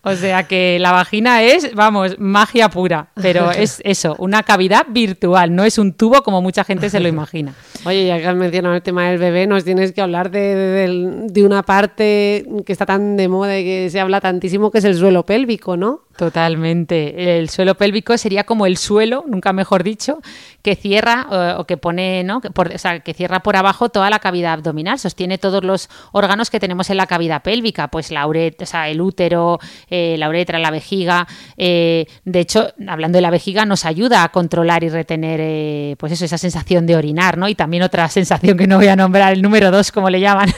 [0.03, 5.55] O sea que la vagina es, vamos, magia pura, pero es eso, una cavidad virtual,
[5.55, 7.55] no es un tubo como mucha gente se lo imagina.
[7.85, 11.45] Oye, ya que has mencionado el tema del bebé, nos tienes que hablar de, de,
[11.45, 14.97] una parte que está tan de moda y que se habla tantísimo, que es el
[14.97, 16.03] suelo pélvico, ¿no?
[16.19, 17.39] Totalmente.
[17.39, 20.19] El suelo pélvico sería como el suelo, nunca mejor dicho,
[20.63, 22.41] que cierra eh, o, que pone, ¿no?
[22.41, 25.89] Que, por, o sea, que cierra por abajo toda la cavidad abdominal, sostiene todos los
[26.11, 30.17] órganos que tenemos en la cavidad pélvica, pues la uretra, o sea, el útero, eh,
[30.19, 31.29] la uretra, la vejiga.
[31.57, 36.25] Eh, de hecho, hablando de la vejiga, nos ayuda a controlar y retener, pues eso,
[36.25, 37.49] esa sensación de orinar, ¿no?
[37.49, 40.51] Y también sensación que no voy a nombrar, el número dos, como le llaman.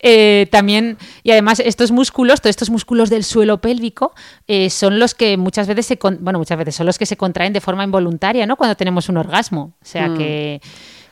[0.50, 4.14] también, y además estos músculos, todos estos músculos del suelo pélvico,
[4.46, 7.52] eh, son los que muchas veces se bueno, muchas veces son los que se contraen
[7.52, 8.56] de forma involuntaria, ¿no?
[8.56, 9.74] Cuando tenemos un orgasmo.
[9.80, 10.18] O sea mm.
[10.18, 10.60] que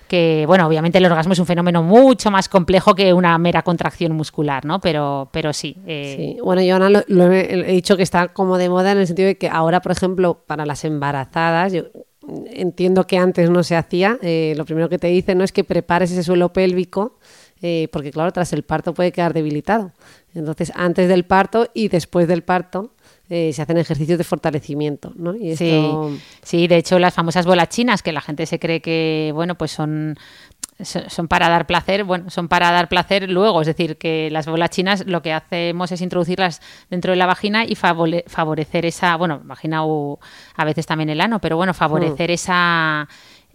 [0.09, 4.13] que, bueno, obviamente el orgasmo es un fenómeno mucho más complejo que una mera contracción
[4.13, 4.81] muscular, ¿no?
[4.81, 5.77] Pero, pero sí.
[5.87, 6.39] Eh.
[6.43, 9.37] Bueno, yo Ana lo, he, dicho que está como de moda en el sentido de
[9.37, 11.85] que ahora, por ejemplo, para las embarazadas, yo
[12.51, 15.65] entiendo que antes no se hacía, eh, lo primero que te dicen no es que
[15.65, 17.19] prepares ese suelo pélvico,
[17.91, 19.91] porque claro, tras el parto puede quedar debilitado.
[20.33, 22.93] Entonces, antes del parto y después del parto
[23.31, 25.35] eh, se hacen ejercicios de fortalecimiento, ¿no?
[25.35, 29.57] Y sí, de hecho las famosas bolas chinas, que la gente se cree que, bueno,
[29.57, 30.17] pues son
[30.83, 34.71] son para dar placer, bueno, son para dar placer luego, es decir, que las bolas
[34.71, 39.85] chinas lo que hacemos es introducirlas dentro de la vagina y favorecer esa, bueno, vagina
[39.85, 40.21] o
[40.55, 42.33] a veces también el ano, pero bueno, favorecer mm.
[42.33, 43.09] esa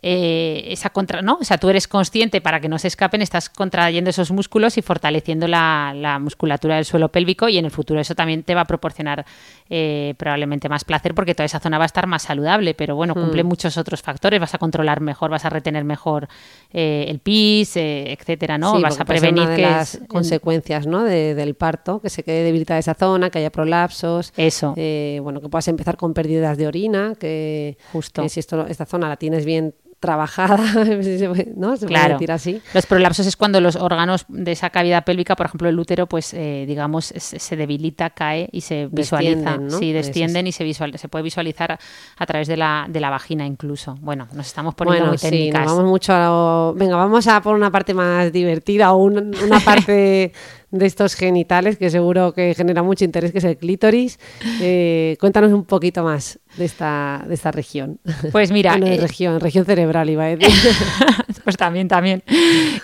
[0.05, 1.37] eh, esa contra, ¿no?
[1.39, 4.81] O sea, tú eres consciente para que no se escapen, estás contrayendo esos músculos y
[4.81, 8.65] fortaleciendo la, musculatura del suelo pélvico y en el futuro eso también te va a
[8.65, 9.25] proporcionar
[9.69, 13.13] eh, probablemente más placer porque toda esa zona va a estar más saludable, pero bueno,
[13.13, 13.47] cumple hmm.
[13.47, 16.27] muchos otros factores, vas a controlar mejor, vas a retener mejor
[16.73, 18.81] eh, el pis, etcétera, ¿no?
[18.81, 21.03] vas a prevenir que las consecuencias, ¿no?
[21.03, 24.73] del parto, que se quede debilitada esa zona, que haya prolapsos, eso,
[25.21, 29.15] bueno, que puedas empezar con pérdidas de orina, que, justo, si esto, esta zona la
[29.15, 30.57] tienes bien trabajada,
[31.55, 31.77] ¿no?
[31.77, 32.03] Se Claro.
[32.03, 32.61] puede decir así.
[32.73, 36.33] Los prolapsos es cuando los órganos de esa cavidad pélvica, por ejemplo el útero, pues
[36.33, 39.35] eh, digamos se, debilita, cae y se visualiza.
[39.35, 39.77] Descienden, ¿no?
[39.79, 40.05] Sí, es.
[40.07, 41.79] descienden y se visual, se puede visualizar
[42.17, 43.95] a, través de la, de la vagina incluso.
[44.01, 45.61] Bueno, nos estamos poniendo Bueno, muy sí, técnicas.
[45.65, 49.33] nos vamos mucho a lo- Venga, vamos a por una parte más divertida o un-
[49.43, 50.33] una parte
[50.73, 54.19] de estos genitales que seguro que genera mucho interés, que es el clítoris.
[54.59, 57.99] Eh, cuéntanos un poquito más de esta, de esta región.
[58.31, 60.49] Pues mira, Bueno, de eh, región, región cerebral iba a decir.
[61.43, 62.23] pues también, también.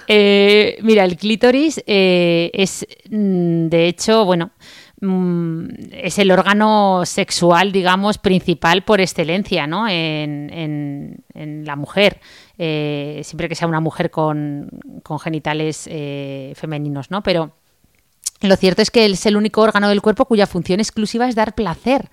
[0.07, 4.51] Eh, mira, el clítoris es, mm, de hecho, bueno,
[5.01, 9.87] mm, es el órgano sexual, digamos, principal por excelencia, ¿no?
[9.87, 12.19] En, en- en la mujer.
[12.59, 14.69] Eh, siempre que sea una mujer con,
[15.01, 17.23] con genitales eh, femeninos, ¿no?
[17.23, 17.53] Pero
[18.41, 21.55] lo cierto es que es el único órgano del cuerpo cuya función exclusiva es dar
[21.55, 22.09] placer,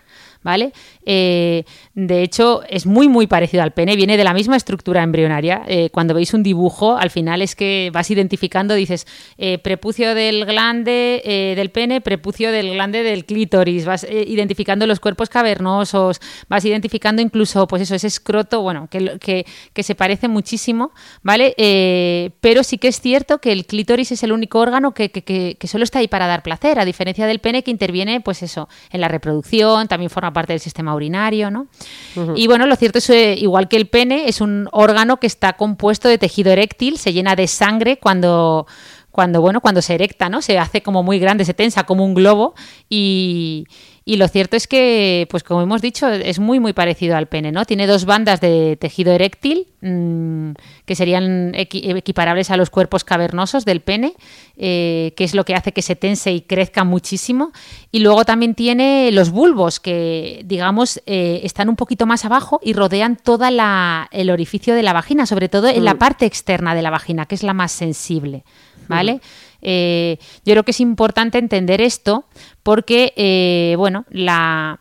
[0.46, 0.72] ¿vale?
[1.04, 5.62] Eh, de hecho, es muy, muy parecido al pene, viene de la misma estructura embrionaria.
[5.66, 9.06] Eh, cuando veis un dibujo, al final es que vas identificando, dices,
[9.38, 15.28] eh, prepucio del glande del pene, prepucio del glande del clítoris, vas identificando los cuerpos
[15.28, 20.92] cavernosos, vas identificando incluso, pues eso, ese escroto, bueno, que, que, que se parece muchísimo,
[21.22, 21.54] ¿vale?
[22.40, 25.82] Pero sí que es cierto que el clítoris es el único órgano que- que solo
[25.82, 29.08] está ahí para dar placer, a diferencia del pene que interviene, pues eso, en la
[29.08, 31.66] reproducción, también forma parte del sistema urinario, ¿no?
[32.34, 35.54] Y bueno, lo cierto es que igual que el pene, es un órgano que está
[35.54, 38.66] compuesto de tejido eréctil, se llena de sangre cuando
[39.10, 42.12] cuando bueno cuando se erecta no se hace como muy grande se tensa como un
[42.12, 42.54] globo
[42.90, 43.64] y,
[44.08, 47.50] y lo cierto es que pues como hemos dicho es muy muy parecido al pene
[47.50, 50.50] no tiene dos bandas de tejido eréctil mm,
[50.84, 54.14] que serían equi- equiparables a los cuerpos cavernosos del pene
[54.56, 57.52] eh, que es lo que hace que se tense y crezca muchísimo.
[57.92, 62.72] Y luego también tiene los bulbos que digamos eh, están un poquito más abajo y
[62.74, 66.82] rodean toda la el orificio de la vagina sobre todo en la parte externa de
[66.82, 68.44] la vagina que es la más sensible
[68.88, 69.20] ¿vale?
[69.62, 72.24] Eh, yo creo que es importante entender esto
[72.62, 74.80] porque, eh, bueno, la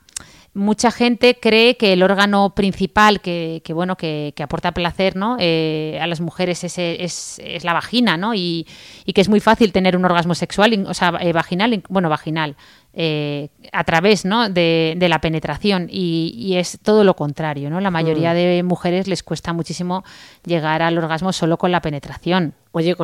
[0.57, 5.35] mucha gente cree que el órgano principal que, que, bueno que, que aporta placer ¿no?
[5.37, 8.33] Eh, a las mujeres es, es- es la vagina ¿no?
[8.33, 8.65] y,
[9.03, 12.07] y que es muy fácil tener un orgasmo sexual o sea eh, vaginal in- bueno
[12.07, 12.55] vaginal
[12.93, 14.47] eh, a través ¿no?
[14.47, 17.81] de, de la penetración y, y es todo lo contrario ¿no?
[17.81, 20.05] la mayoría de mujeres les cuesta muchísimo
[20.45, 23.03] llegar al orgasmo solo con la penetración Oye, con-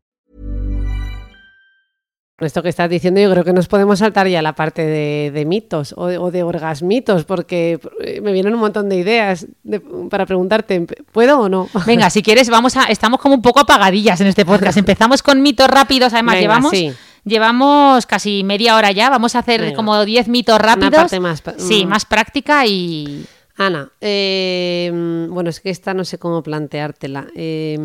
[2.41, 4.83] Con esto que estás diciendo, yo creo que nos podemos saltar ya a la parte
[4.83, 9.45] de, de mitos o, o de orgasmitos, porque eh, me vienen un montón de ideas
[9.61, 11.69] de- para preguntarte, ¿puedo o no?
[11.85, 12.85] Venga, si quieres, vamos a.
[12.85, 14.75] Estamos como un poco apagadillas en este podcast.
[14.79, 16.13] Empezamos con mitos rápidos.
[16.13, 16.71] Además, Venga, llevamos.
[16.71, 16.91] sí.
[17.25, 19.11] Llevamos casi media hora ya.
[19.11, 19.75] Vamos a hacer Venga.
[19.75, 20.95] como 10 mitos rápidos.
[20.95, 21.89] parte más Sí, mm.
[21.89, 23.23] más práctica y.
[23.55, 24.89] Ana, eh,
[25.29, 27.27] bueno, es que esta no sé cómo planteártela.
[27.35, 27.77] Eh,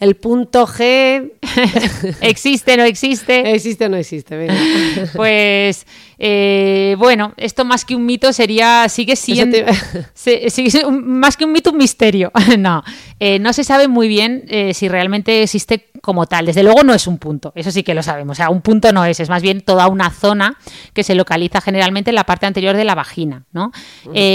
[0.00, 1.30] el punto G,
[2.20, 3.52] ¿Existe, no existe?
[3.54, 4.36] ¿existe o no existe?
[4.36, 4.54] Venga.
[5.14, 5.86] Pues
[6.18, 9.66] eh, bueno, esto más que un mito sería, sigue siendo, te-
[10.14, 12.30] se- sigue siendo un- más que un mito, un misterio.
[12.58, 12.82] no,
[13.18, 16.46] Eh, no se sabe muy bien eh, si realmente existe como tal.
[16.46, 18.36] Desde luego no es un punto, eso sí que lo sabemos.
[18.36, 20.56] O sea, un punto no es, es más bien toda una zona
[20.94, 23.44] que se localiza generalmente en la parte anterior de la vagina.
[23.52, 23.72] ¿no?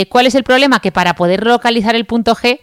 [0.09, 0.79] ¿Cuál es el problema?
[0.79, 2.59] Que para poder localizar el punto G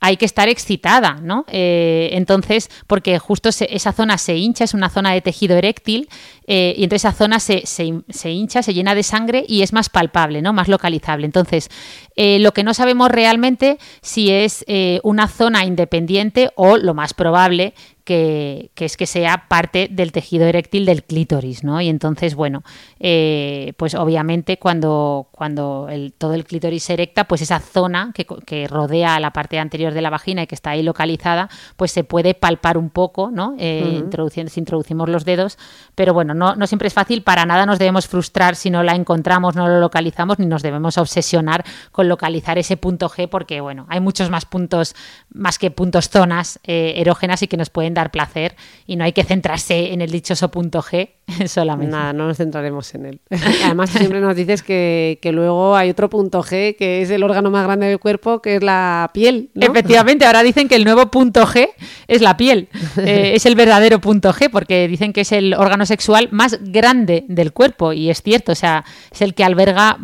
[0.00, 1.44] hay que estar excitada, ¿no?
[1.48, 6.08] Eh, entonces, porque justo se- esa zona se hincha, es una zona de tejido eréctil,
[6.52, 9.88] eh, y entonces esa zona se, se, hincha, se llena de sangre y es más
[9.88, 10.52] palpable, ¿no?
[10.52, 11.24] Más localizable.
[11.24, 11.70] Entonces,
[12.16, 17.14] eh, lo que no sabemos realmente si es eh, una zona independiente o lo más
[17.14, 17.72] probable
[18.10, 21.80] que, es que sea parte del tejido eréctil del clítoris, ¿no?
[21.80, 22.64] Y entonces, bueno,
[22.98, 28.26] eh, pues obviamente cuando, cuando el, todo el clítoris se erecta, pues esa zona que,
[28.46, 32.02] que, rodea la parte anterior de la vagina y que está ahí localizada, pues se
[32.02, 33.54] puede palpar un poco, ¿no?
[33.58, 35.56] Eh, introduciendo, si introducimos los dedos,
[35.94, 39.54] pero bueno, no, siempre es fácil, para nada nos debemos frustrar si no la encontramos,
[39.54, 44.00] no lo localizamos, ni nos debemos obsesionar con localizar ese punto G, porque bueno, hay
[44.00, 44.94] muchos más puntos,
[45.32, 49.12] más que puntos zonas eh, erógenas y que nos pueden dar placer y no hay
[49.12, 51.92] que centrarse en el dichoso punto G solamente.
[51.92, 53.20] Nada, no nos centraremos en él.
[53.64, 57.64] Además, siempre nos dices que, luego hay otro punto G, que es el órgano más
[57.64, 59.50] grande del cuerpo, que es la piel.
[59.54, 61.68] Efectivamente, ahora dicen que el nuevo punto G
[62.08, 62.68] es la piel.
[63.00, 67.24] Eh, es el verdadero punto G, porque dicen que es el órgano sexual más grande
[67.28, 69.98] del cuerpo, y es cierto, o sea, es el que alberga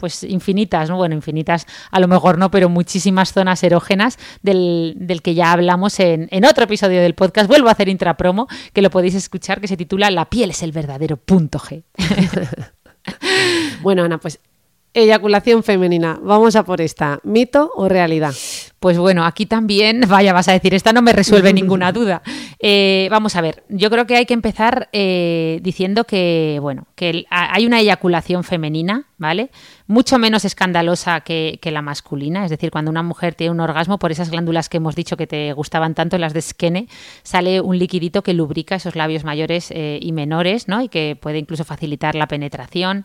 [0.00, 0.96] pues infinitas, ¿no?
[0.96, 6.00] Bueno, infinitas a lo mejor no, pero muchísimas zonas erógenas del, del que ya hablamos
[6.00, 7.46] en, en, otro episodio del podcast.
[7.46, 10.72] Vuelvo a hacer intrapromo, que lo podéis escuchar, que se titula La piel es el
[10.72, 11.84] verdadero punto G.
[13.82, 14.40] bueno, Ana, pues
[14.92, 16.18] Eyaculación femenina.
[16.20, 17.20] Vamos a por esta.
[17.22, 18.34] ¿Mito o realidad?
[18.80, 22.22] Pues bueno, aquí también, vaya, vas a decir, esta no me resuelve ninguna duda.
[22.58, 27.24] Eh, vamos a ver, yo creo que hay que empezar eh, diciendo que, bueno, que
[27.30, 29.50] hay una eyaculación femenina, ¿vale?
[29.86, 34.10] Mucho menos escandalosa que, la masculina, es decir, cuando una mujer tiene un orgasmo, por
[34.10, 36.88] esas glándulas que hemos dicho que te gustaban tanto, las de Skene,
[37.22, 40.82] sale un liquidito que lubrica esos labios mayores eh, y menores, ¿no?
[40.82, 43.04] Y que puede incluso facilitar la penetración.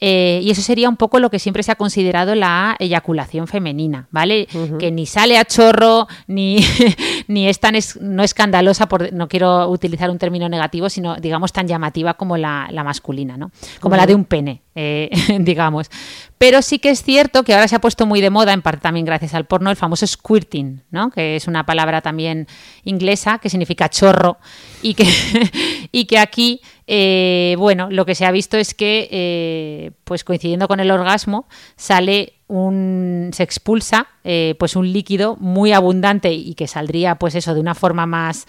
[0.00, 4.08] Eh, y eso sería un poco lo que siempre se ha considerado la eyaculación femenina,
[4.10, 4.48] ¿vale?
[4.78, 6.64] Que ni sale a chorro, ni,
[7.30, 11.68] ni es tan no escandalosa, por, no quiero utilizar un término negativo, sino digamos tan
[11.68, 13.52] llamativa como la, masculina, ¿no?
[13.78, 15.92] Como la de un pene, eh, digamos.
[16.38, 18.80] Pero sí que es cierto que ahora se ha puesto muy de moda, en parte
[18.80, 21.10] también gracias al porno, el famoso squirting, ¿no?
[21.10, 22.48] que es una palabra también
[22.82, 24.38] inglesa que significa chorro
[24.82, 25.06] y que,
[25.92, 30.66] y que aquí, eh, bueno, lo que se ha visto es que, eh, pues coincidiendo
[30.66, 36.66] con el orgasmo, sale un, se expulsa eh, pues un líquido muy abundante y que
[36.66, 38.46] saldría pues eso de una forma más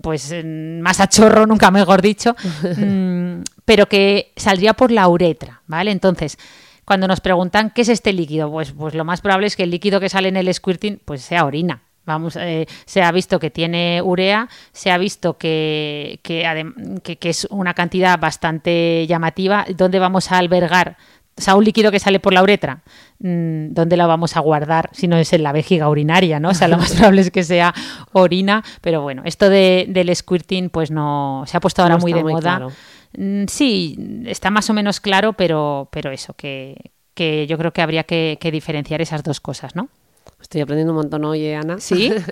[0.00, 2.34] pues más a chorro, nunca mejor dicho,
[2.78, 5.90] mm, pero que saldría por la uretra, ¿vale?
[5.90, 6.38] Entonces,
[6.86, 9.70] cuando nos preguntan qué es este líquido, pues, pues lo más probable es que el
[9.70, 11.82] líquido que sale en el squirting pues sea orina.
[12.04, 17.46] Vamos, eh, se ha visto que tiene urea, se ha visto que, que, que, es
[17.48, 19.64] una cantidad bastante llamativa.
[19.76, 20.96] ¿Dónde vamos a albergar?
[21.38, 22.82] O sea, un líquido que sale por la uretra,
[23.22, 26.50] ¿dónde lo vamos a guardar si no es en la vejiga urinaria, ¿no?
[26.50, 27.72] O sea, lo más probable es que sea
[28.12, 32.24] orina, pero bueno, esto de, del squirting pues no se ha puesto ahora muy de
[32.24, 32.68] moda.
[33.16, 37.82] Mm, sí, está más o menos claro, pero, pero eso, que, que yo creo que
[37.82, 39.88] habría que, que, diferenciar esas dos cosas, ¿no?
[40.40, 41.78] Estoy aprendiendo un montón hoy, Ana.
[41.78, 42.12] Sí.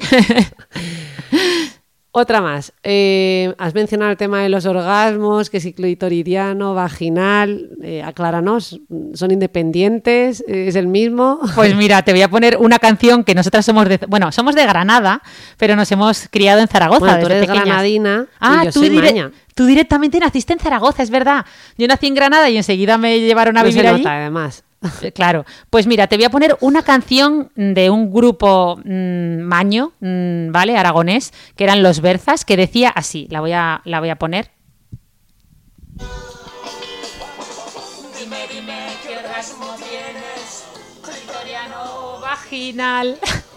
[2.13, 2.73] Otra más.
[2.83, 7.71] Eh, has mencionado el tema de los orgasmos, que si clitoridiano, vaginal.
[7.83, 8.81] Eh, acláranos,
[9.15, 10.43] ¿son independientes?
[10.49, 11.39] ¿Es el mismo?
[11.55, 14.01] Pues mira, te voy a poner una canción que nosotras somos de.
[14.09, 15.23] Bueno, somos de Granada,
[15.57, 16.99] pero nos hemos criado en Zaragoza.
[16.99, 18.27] Bueno, tú eres granadina.
[18.41, 18.83] Ah, tú,
[19.55, 21.47] tú directamente naciste en Zaragoza, es verdad.
[21.79, 24.05] Yo nací en Granada y enseguida me llevaron a vivir allí.
[24.05, 24.65] además.
[25.03, 29.93] Eh, claro, pues mira, te voy a poner una canción de un grupo mm, maño,
[30.01, 30.77] mm, ¿vale?
[30.77, 34.51] Aragonés, que eran los Berzas, que decía así, la voy a, la voy a poner.
[38.19, 40.65] Dime, dime, ¿qué orgasmo tienes?
[42.21, 43.19] vaginal.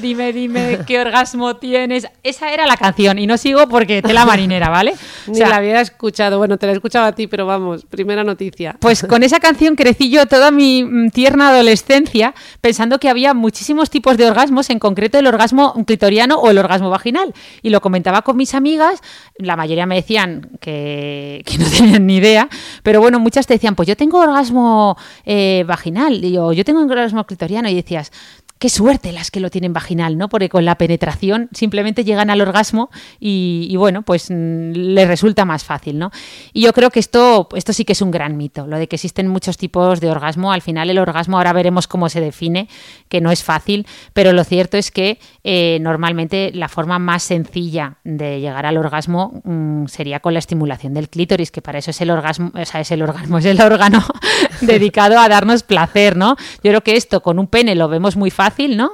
[0.00, 2.06] dime, dime qué orgasmo tienes.
[2.22, 4.94] Esa era la canción y no sigo porque tela marinera, ¿vale?
[5.28, 8.22] O sea, la había escuchado, bueno, te la he escuchado a ti, pero vamos, primera
[8.22, 8.76] noticia.
[8.78, 13.90] Pues con esa canción crecí yo toda mi mm, tierna adolescencia pensando que había muchísimos
[13.90, 17.34] tipos de orgasmos, en concreto el orgasmo clitoriano o el orgasmo vaginal.
[17.62, 19.00] Y lo comentaba con mis amigas,
[19.38, 22.48] la mayoría me decían que, no tenían ni idea,
[22.82, 26.80] pero bueno, muchas te decían, pues yo tengo orgasmo eh, vaginal, y yo, yo tengo
[26.80, 28.12] orgasmo clitoriano, y decías,
[28.58, 30.28] qué suerte las que lo tienen vaginal, ¿no?
[30.28, 32.90] Porque con la penetración simplemente llegan al orgasmo
[33.20, 36.10] y, bueno, pues mm, les resulta más fácil, ¿no?
[36.52, 38.96] Y yo creo que esto, esto sí que es un gran mito, lo de que
[38.96, 40.52] existen muchos tipos de orgasmo.
[40.52, 42.68] Al final el orgasmo, ahora veremos cómo se define,
[43.08, 47.98] que no es fácil, pero lo cierto es que eh, normalmente la forma más sencilla
[48.04, 52.00] de llegar al orgasmo mm, sería con la estimulación del clítoris, que para eso es
[52.00, 54.02] el orgasmo, o sea, es el orgasmo, es el órgano
[54.62, 56.36] dedicado a darnos placer, ¿no?
[56.62, 58.90] Yo creo que esto con un pene lo vemos muy fácil fácil, ¿no?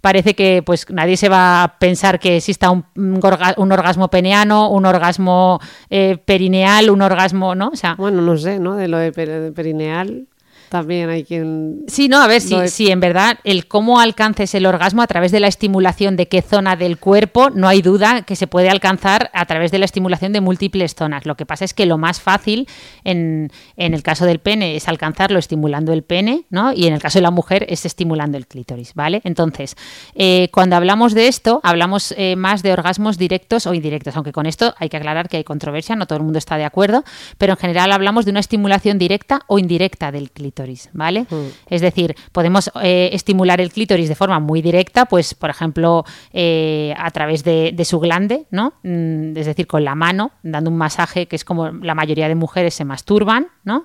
[0.00, 4.08] parece que pues nadie se va a pensar que exista un, un orga- un orgasmo
[4.08, 7.68] peneano, un orgasmo eh, perineal, un orgasmo, ¿no?
[7.72, 8.74] O sea, Bueno, no sé, ¿no?
[8.74, 9.12] De lo de
[9.52, 10.26] perineal
[10.74, 11.84] también hay quien...
[11.86, 15.30] Sí, no, a ver, si, si en verdad el cómo alcances el orgasmo a través
[15.30, 19.30] de la estimulación de qué zona del cuerpo, no hay duda que se puede alcanzar
[19.34, 21.26] a través de la estimulación de múltiples zonas.
[21.26, 22.66] Lo que pasa es que lo más fácil
[23.04, 26.72] en, en el caso del pene es alcanzarlo estimulando el pene, ¿no?
[26.72, 29.20] Y en el caso de la mujer es estimulando el clítoris, ¿vale?
[29.22, 29.76] Entonces,
[30.16, 34.46] eh, cuando hablamos de esto, hablamos eh, más de orgasmos directos o indirectos, aunque con
[34.46, 37.04] esto hay que aclarar que hay controversia, no todo el mundo está de acuerdo,
[37.38, 41.26] pero en general hablamos de una estimulación directa o indirecta del clítoris, ¿vale?
[41.68, 46.94] Es decir, podemos eh, estimular el clítoris de forma muy directa, pues, por ejemplo, eh,
[46.96, 48.74] a través de, de su glande, ¿no?
[48.82, 52.34] Mm, Es decir, con la mano, dando un masaje, que es como la mayoría de
[52.34, 53.84] mujeres se masturban, ¿no?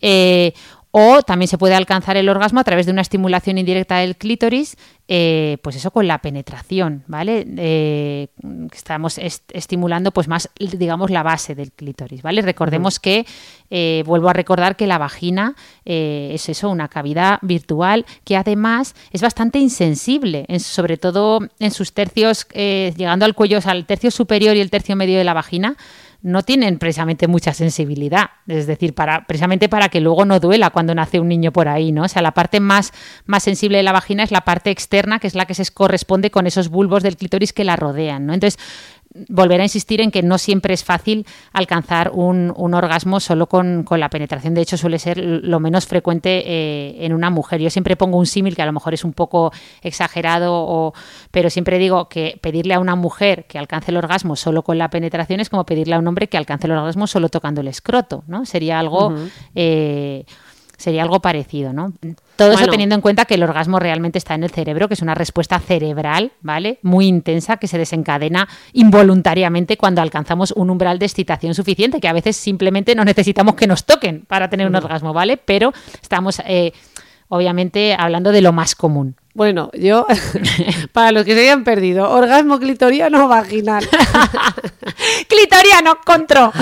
[0.00, 0.52] Eh,
[0.90, 4.76] o también se puede alcanzar el orgasmo a través de una estimulación indirecta del clítoris,
[5.06, 7.46] eh, pues eso con la penetración, ¿vale?
[7.58, 8.28] Eh,
[8.74, 12.40] estamos est- estimulando pues más, digamos, la base del clítoris, ¿vale?
[12.42, 13.26] Recordemos que,
[13.70, 19.20] eh, vuelvo a recordar que la vagina es eso, una cavidad virtual que además es
[19.22, 24.10] bastante insensible, en- sobre todo en sus tercios, llegando al cuello, o sea, al tercio
[24.10, 25.76] superior y el tercio medio de la vagina,
[26.20, 30.94] no tienen precisamente mucha sensibilidad, es decir, para, precisamente para que luego no duela cuando
[30.94, 32.02] nace un niño por ahí, ¿no?
[32.02, 32.92] O sea, la parte más,
[33.24, 36.32] más sensible de la vagina es la parte externa, que es la que se corresponde
[36.32, 38.34] con esos bulbos del clítoris que la rodean, ¿no?
[38.34, 38.58] Entonces,
[39.28, 43.82] volver a insistir en que no siempre es fácil alcanzar un, un orgasmo solo con,
[43.82, 44.54] con la penetración.
[44.54, 47.60] De hecho, suele ser lo menos frecuente eh, en una mujer.
[47.60, 49.52] Yo siempre pongo un símil que a lo mejor es un poco
[49.82, 50.92] exagerado, o,
[51.30, 54.90] pero siempre digo que pedirle a una mujer que alcance el orgasmo solo con la
[54.90, 58.24] penetración es como pedirle a un hombre que alcance el orgasmo solo tocando el escroto,
[58.26, 58.44] ¿no?
[58.44, 59.14] Sería algo...
[59.54, 60.24] eh,
[60.78, 61.92] sería algo parecido, ¿no?
[62.36, 62.70] Todo eso Bueno.
[62.70, 65.58] teniendo en cuenta que el orgasmo realmente está en el cerebro, que es una respuesta
[65.58, 66.78] cerebral, ¿vale?
[66.82, 72.12] Muy intensa, que se desencadena involuntariamente cuando alcanzamos un umbral de excitación suficiente, que a
[72.12, 75.36] veces simplemente no necesitamos que nos toquen para tener un orgasmo, ¿vale?
[75.36, 76.72] Pero estamos, eh,
[77.28, 79.16] obviamente, hablando de lo más común.
[79.34, 80.06] Bueno, yo,
[80.92, 83.86] para los que se hayan perdido, orgasmo clitoriano vaginal.
[85.28, 86.52] clitoriano, contro.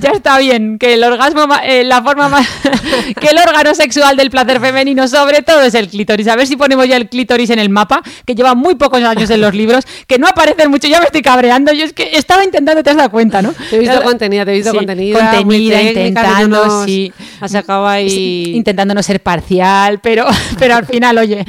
[0.00, 2.46] Ya está bien, que el orgasmo, eh, la forma más,
[3.20, 6.28] que el órgano sexual del placer femenino sobre todo es el clítoris.
[6.28, 9.30] A ver si ponemos ya el clítoris en el mapa, que lleva muy pocos años
[9.30, 11.72] en los libros, que no aparecen mucho, ya me estoy cabreando.
[11.72, 13.54] Yo es que estaba intentando, te has dado cuenta, ¿no?
[13.70, 15.18] Te he visto contenida, te he visto Sí, contenida.
[15.18, 17.12] contenida, intentando, sí.
[17.40, 18.10] Has sacado ahí...
[18.10, 20.26] Sí, intentando no ser parcial, pero,
[20.58, 21.46] pero al final, oye,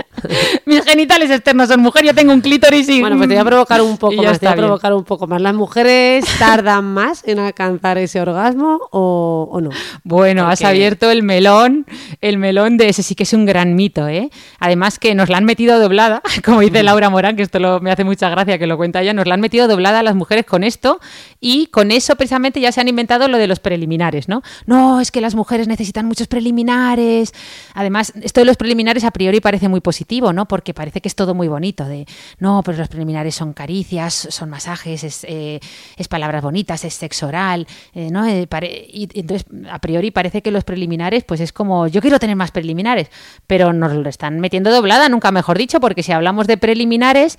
[0.66, 3.02] mis genitales externos son mujer, yo tengo un clítoris y...
[3.02, 4.66] Bueno, pues te voy a provocar un poco más, te voy a bien.
[4.66, 5.42] provocar un poco más.
[5.42, 9.70] ¿Las mujeres tardan más en alcanzar ese orgasmo o, o no?
[10.04, 11.86] Bueno, has abierto el melón,
[12.22, 14.30] el melón de ese sí que es un gran mito, ¿eh?
[14.60, 17.92] Además que nos la han metido doblada, como dice Laura Morán, que esto lo- me
[17.92, 20.46] hace mucha gracia que lo cuenta ella, nos la han metido doblada a las mujeres
[20.46, 21.00] con esto
[21.40, 24.42] y con eso precisamente ya se han inventado lo de los preliminares, ¿no?
[24.66, 27.34] No, es que las mujeres necesitan muchos preliminares.
[27.74, 30.48] Además, esto de los preliminares a priori parece muy positivo, ¿no?
[30.50, 32.08] Porque parece que es todo muy bonito, de,
[32.40, 35.60] no, pero los preliminares son caricias, son masajes, es, eh,
[35.96, 38.26] es palabras bonitas, es sexo oral, eh, ¿no?
[38.26, 38.48] Eh,
[38.92, 42.50] y entonces, a priori parece que los preliminares, pues es como, yo quiero tener más
[42.50, 43.12] preliminares,
[43.46, 47.38] pero nos lo están metiendo doblada, nunca mejor dicho, porque si hablamos de preliminares,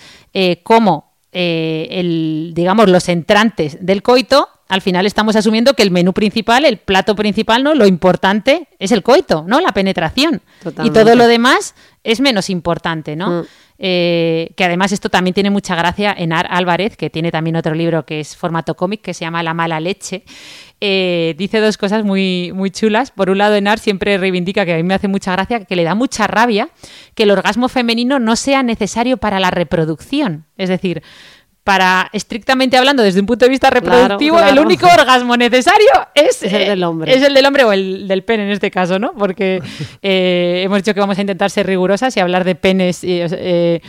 [0.63, 6.65] como el, digamos, los entrantes del coito, al final estamos asumiendo que el menú principal,
[6.65, 7.75] el plato principal, ¿no?
[7.75, 9.61] Lo importante es el coito, ¿no?
[9.61, 10.41] La penetración.
[10.85, 13.43] Y todo lo demás es menos importante, ¿no?
[13.43, 13.47] Mm.
[13.83, 17.75] Eh, que además esto también tiene mucha gracia en Ar Álvarez, que tiene también otro
[17.75, 20.23] libro que es formato cómic, que se llama La mala leche.
[20.81, 23.11] Eh, dice dos cosas muy, muy chulas.
[23.11, 25.83] Por un lado, Enar siempre reivindica, que a mí me hace mucha gracia, que le
[25.83, 26.69] da mucha rabia
[27.15, 30.45] que el orgasmo femenino no sea necesario para la reproducción.
[30.57, 31.03] Es decir,
[31.71, 34.63] para estrictamente hablando, desde un punto de vista reproductivo, el claro.
[34.63, 37.15] único orgasmo necesario es, Es el del hombre.
[37.15, 39.13] Es el del hombre o el del pene en este caso, ¿no?
[39.13, 39.63] Porque
[40.03, 43.81] eh, hemos dicho que vamos a intentar ser rigurosas y hablar de penes eh,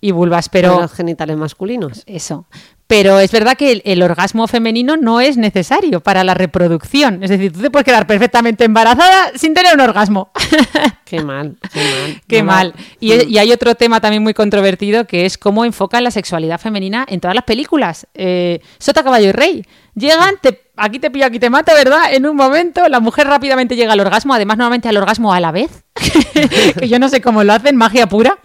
[0.00, 0.80] y vulvas, Pero...
[0.80, 2.02] los genitales masculinos.
[2.06, 2.46] eso.
[2.86, 7.22] Pero es verdad que el, el orgasmo femenino no es necesario para la reproducción.
[7.22, 10.30] Es decir, tú te puedes quedar perfectamente embarazada sin tener un orgasmo.
[11.04, 12.22] Qué mal, qué mal.
[12.26, 12.74] Qué No, mal.
[13.00, 17.06] Y, y hay otro tema también muy controvertido que es cómo enfocan la sexualidad femenina
[17.08, 18.06] en todas las películas.
[18.12, 19.64] Eh, Sota, caballo y rey.
[19.94, 22.12] Llegan, te, aquí te pillo, aquí te mato, ¿verdad?
[22.12, 25.50] En un momento la mujer rápidamente llega al orgasmo, además normalmente al orgasmo a la
[25.50, 25.84] vez.
[26.78, 28.38] que yo no sé cómo lo hacen, magia pura,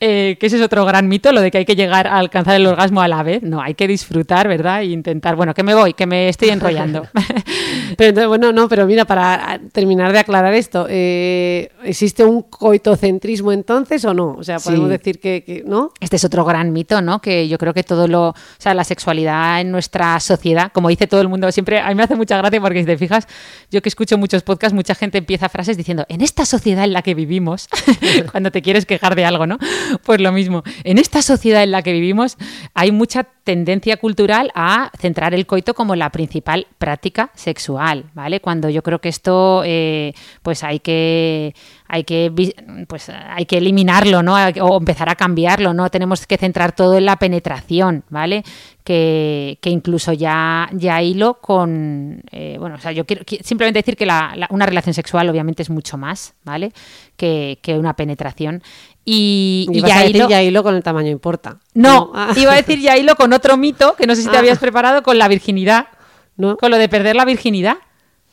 [0.00, 2.54] eh, que ese es otro gran mito, lo de que hay que llegar a alcanzar
[2.56, 3.42] el orgasmo a la vez.
[3.42, 4.82] No, hay que disfrutar, ¿verdad?
[4.82, 7.06] E intentar, bueno, que me voy, que me estoy enrollando.
[7.96, 14.04] pero bueno, no, pero mira, para terminar de aclarar esto, eh, ¿existe un coitocentrismo entonces
[14.04, 14.34] o no?
[14.38, 15.92] O sea, podemos decir que, ¿no?
[16.00, 17.20] Este es otro gran mito, ¿no?
[17.20, 21.06] Que yo creo que todo lo, o sea, la sexualidad en nuestra sociedad, como dice
[21.06, 23.26] todo el mundo siempre, a mí me hace mucha gracia porque si te fijas,
[23.70, 27.02] yo que escucho muchos podcasts, mucha gente empieza frases diciendo, en esta sociedad en la
[27.04, 27.68] que vivimos,
[28.32, 29.58] cuando te quieres quejar de algo, ¿no?
[30.04, 32.36] Pues lo mismo, en esta sociedad en la que vivimos
[32.74, 38.40] hay mucha tendencia cultural a centrar el coito como la principal práctica sexual, ¿vale?
[38.40, 41.54] Cuando yo creo que esto, eh, pues hay que,
[41.86, 42.32] hay que,
[42.88, 44.34] pues hay que eliminarlo, ¿no?
[44.62, 45.90] O empezar a cambiarlo, ¿no?
[45.90, 48.42] Tenemos que centrar todo en la penetración, ¿vale?
[48.82, 54.08] Que, incluso ya, ya hilo con, eh, bueno, o sea, yo quiero simplemente decir que
[54.50, 56.72] una relación sexual obviamente es mucho más, ¿vale?
[57.16, 58.62] Que, que una penetración.
[59.04, 61.58] Y, y, ya, hilo, ya hilo con el tamaño importa.
[61.74, 64.40] No, iba a decir ya hilo con otro mito que no sé si te ah.
[64.40, 65.88] habías preparado con la virginidad.
[66.36, 66.56] ¿No?
[66.56, 67.76] Con lo de perder la virginidad.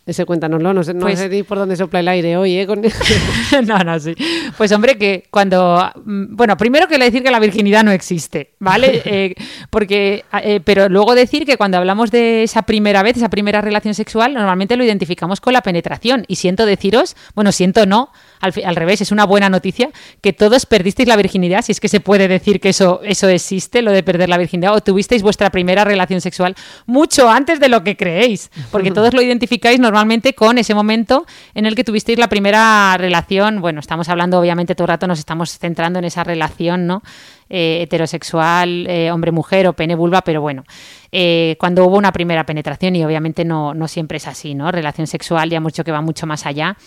[0.04, 2.68] Ese cuéntanoslo, no sé, no pues sé por dónde sopla el aire hoy, ¿eh?
[3.66, 4.16] no, no, sí.
[4.58, 5.91] Pues hombre, que cuando...
[6.04, 9.02] Mm, bueno, primero que decir que la virginidad no existe, ¿vale?
[9.12, 9.36] Eh,
[9.70, 10.24] porque...
[10.41, 14.34] Eh, pero luego decir que cuando hablamos de esa primera vez, esa primera relación sexual,
[14.34, 16.24] normalmente lo identificamos con la penetración.
[16.28, 19.89] Y siento deciros, bueno, siento no, al, revés, es una buena noticia
[20.22, 23.82] que todos perdisteis la virginidad, si es que se puede decir que eso, eso existe,
[23.82, 27.84] lo de perder la virginidad, o tuvisteis vuestra primera relación sexual mucho antes de lo
[27.84, 29.91] que creéis, porque todos lo identificáis normalmente
[30.36, 34.86] con ese momento en el que tuvisteis la primera relación, bueno, estamos hablando obviamente todo
[34.86, 37.02] el rato, nos estamos centrando en esa relación, ¿no?
[37.50, 40.64] Eh, heterosexual, eh, hombre-mujer o pene-vulva, pero bueno,
[41.12, 44.72] eh, cuando hubo una primera penetración y obviamente no, no siempre es así, ¿no?
[44.72, 46.78] Relación sexual ya mucho que va mucho más allá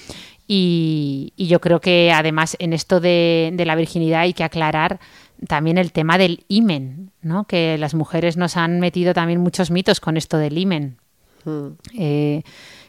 [0.47, 5.01] y, yo creo que además en esto de, la virginidad hay que aclarar
[5.49, 7.45] también el tema del imen, ¿no?
[7.45, 10.99] que las mujeres nos han metido también muchos mitos con esto del imen.
[11.99, 12.43] Eh,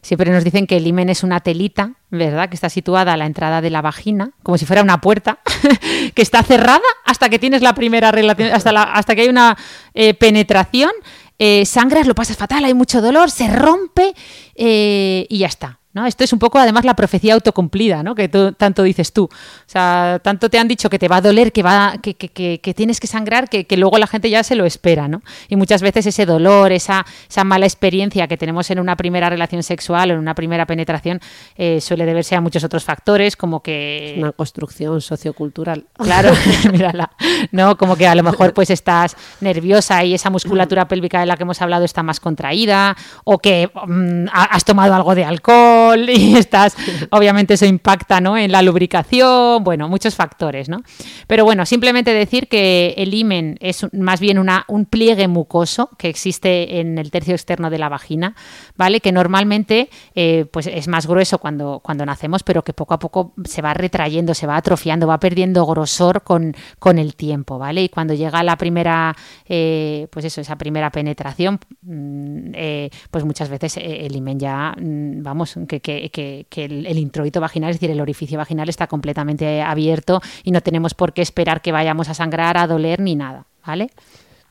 [0.06, 2.48] siempre nos dicen que el imen es una telita, ¿verdad?
[2.48, 5.40] Que está situada a la entrada de la vagina, como si fuera una puerta,
[6.14, 9.58] que está cerrada hasta que tienes la primera relación, hasta, hasta que hay una
[9.96, 10.92] eh, penetración,
[11.40, 14.14] eh, sangras, lo pasas fatal, hay mucho dolor, se rompe
[14.56, 15.80] y ya está.
[15.96, 16.06] ¿No?
[16.06, 18.14] Esto es un poco además la profecía autocumplida, ¿no?
[18.14, 19.24] que tanto dices tú.
[19.24, 19.30] O
[19.66, 22.74] sea, tanto te han dicho que te va a doler, que, va, que, que, que
[22.74, 25.08] tienes que sangrar, que, luego la gente ya se lo espera.
[25.08, 25.22] ¿no?
[25.48, 29.64] Y muchas veces ese dolor, esa, esa mala experiencia que tenemos en una primera relación
[29.64, 31.22] sexual o en una primera penetración
[31.56, 34.12] eh, suele deberse a muchos otros factores, como que...
[34.12, 35.86] Es una construcción sociocultural.
[35.94, 36.32] Claro,
[36.72, 37.12] mírala.
[37.52, 37.78] ¿no?
[37.78, 41.44] Como que a lo mejor pues estás nerviosa y esa musculatura pélvica de la que
[41.44, 46.76] hemos hablado está más contraída, o que mm, has tomado algo de alcohol, y estás,
[47.12, 48.38] obviamente eso impacta ¿no?
[48.38, 50.82] en la lubricación, bueno, muchos factores, ¿no?
[51.28, 56.10] Pero bueno, simplemente decir que el himen es más bien una, un pliegue mucoso que
[56.10, 58.36] existe en el tercio externo de la vagina,
[58.76, 59.02] ¿vale?
[59.02, 63.34] Que normalmente eh, pues es más grueso cuando, cuando nacemos, pero que poco a poco
[63.46, 67.84] se va retrayendo, se va atrofiando, va perdiendo grosor con, con el tiempo, ¿vale?
[67.84, 69.16] Y cuando llega la primera,
[69.48, 75.24] eh, pues eso, esa primera penetración, mm, eh, pues muchas veces el himen ya, mm,
[75.24, 80.52] vamos, que que, el, introito vaginal, es decir, el orificio vaginal está completamente abierto y
[80.52, 83.90] no tenemos por qué esperar que vayamos a sangrar, a doler ni nada, ¿vale?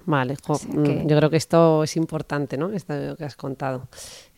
[0.06, 2.70] Vale, mm, yo creo que esto es importante, ¿no?
[2.70, 3.88] Esto que has contado.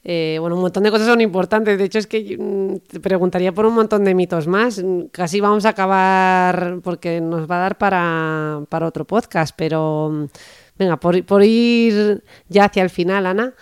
[0.04, 1.76] Eh, bueno, un montón de cosas son importantes.
[1.76, 4.80] De hecho, es que mm, te preguntaría por un montón de mitos más.
[5.10, 10.24] Casi vamos a acabar porque nos va a dar para, otro podcast, pero mm,
[10.78, 13.54] venga, por, por ir ya hacia el final, Ana.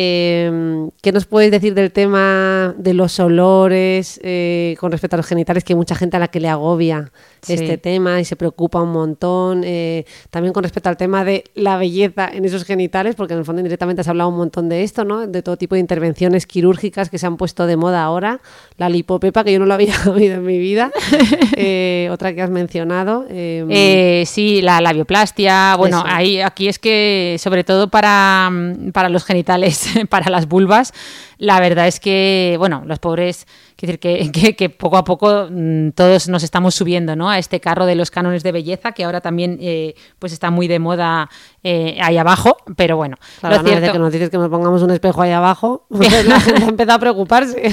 [0.00, 5.26] Eh, ¿Qué nos puedes decir del tema de los olores eh, con respecto a los
[5.26, 5.64] genitales?
[5.64, 7.10] Que hay mucha gente a la que le agobia
[7.46, 9.62] este tema y se preocupa un montón.
[9.64, 13.44] Eh, también con respecto al tema de la belleza en esos genitales, porque en el
[13.44, 15.26] fondo indirectamente has hablado un montón de esto, ¿no?
[15.26, 18.40] De todo tipo de intervenciones quirúrgicas que se han puesto de moda ahora.
[18.76, 20.90] La lipopepa, que yo no lo había oído en mi vida.
[21.60, 23.26] Eh, otra que has mencionado.
[23.28, 25.74] Em, sí, la labioplastia.
[25.76, 28.50] Bueno, ahí, aquí es que, sobre todo para,
[28.92, 30.92] para los genitales, para las vulvas,
[31.38, 33.46] la verdad es que, bueno, los pobres
[33.86, 33.98] decir,
[34.32, 37.30] que, que, poco a poco mm, todos nos estamos subiendo ¿no?
[37.30, 40.68] a este carro de los cánones de belleza, que ahora también eh, pues está muy
[40.68, 41.30] de moda
[41.62, 43.16] eh, ahí abajo, pero bueno.
[43.40, 43.92] Claro, lo cierto...
[43.92, 46.98] que nos dices que nos pongamos un espejo ahí abajo, pues la gente empieza a
[46.98, 47.70] preocuparse.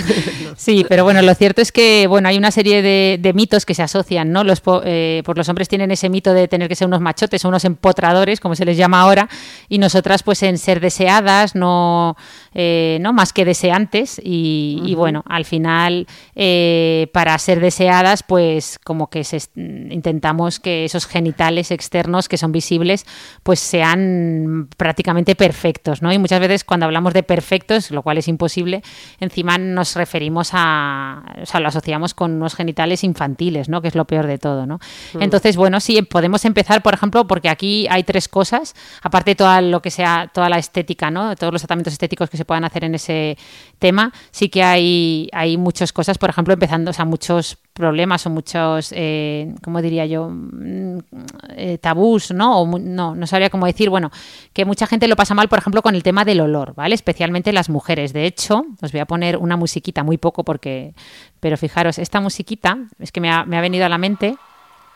[0.56, 3.84] sí, pero bueno, lo cierto es que bueno hay una serie de, mitos que se
[3.84, 4.44] asocian, ¿no?
[4.44, 7.50] Los, eh, pues los hombres tienen ese mito de tener que ser unos machotes o
[7.50, 9.28] unos empotradores, como se les llama ahora,
[9.68, 12.16] y nosotras pues en ser deseadas, no,
[12.54, 15.95] no más que deseantes, y, y bueno, al final
[16.36, 22.52] eh, para ser deseadas, pues como que se, intentamos que esos genitales externos que son
[22.52, 23.06] visibles,
[23.44, 26.12] pues sean prácticamente perfectos, ¿no?
[26.12, 28.84] Y muchas veces cuando hablamos de perfectos, lo cual es imposible,
[29.20, 33.82] encima nos referimos a, o sea, lo asociamos con unos genitales infantiles, ¿no?
[33.82, 34.80] Que es lo peor de todo, ¿no?
[35.14, 35.22] Mm.
[35.22, 39.62] Entonces, bueno, sí, podemos empezar, por ejemplo, porque aquí hay tres cosas, aparte de todo
[39.62, 41.36] lo que sea, toda la estética, ¿no?
[41.36, 43.38] Todos los tratamientos estéticos que se puedan hacer en ese
[43.80, 45.58] tema, sí que hay, hay
[45.94, 50.30] cosas, por ejemplo, empezando, o sea, muchos problemas o muchos, eh, ¿cómo diría yo?
[50.30, 51.00] Mm,
[51.50, 52.62] eh, tabús, ¿no?
[52.62, 54.12] O, no, no sabría cómo decir, bueno,
[54.54, 56.96] que mucha gente lo pasa mal, por ejemplo, con el tema del olor, ¿vale?
[56.96, 58.14] Especialmente las mujeres.
[58.14, 60.94] De hecho, os voy a poner una musiquita, muy poco porque,
[61.40, 64.36] pero fijaros, esta musiquita, es que me ha, me ha venido a la mente,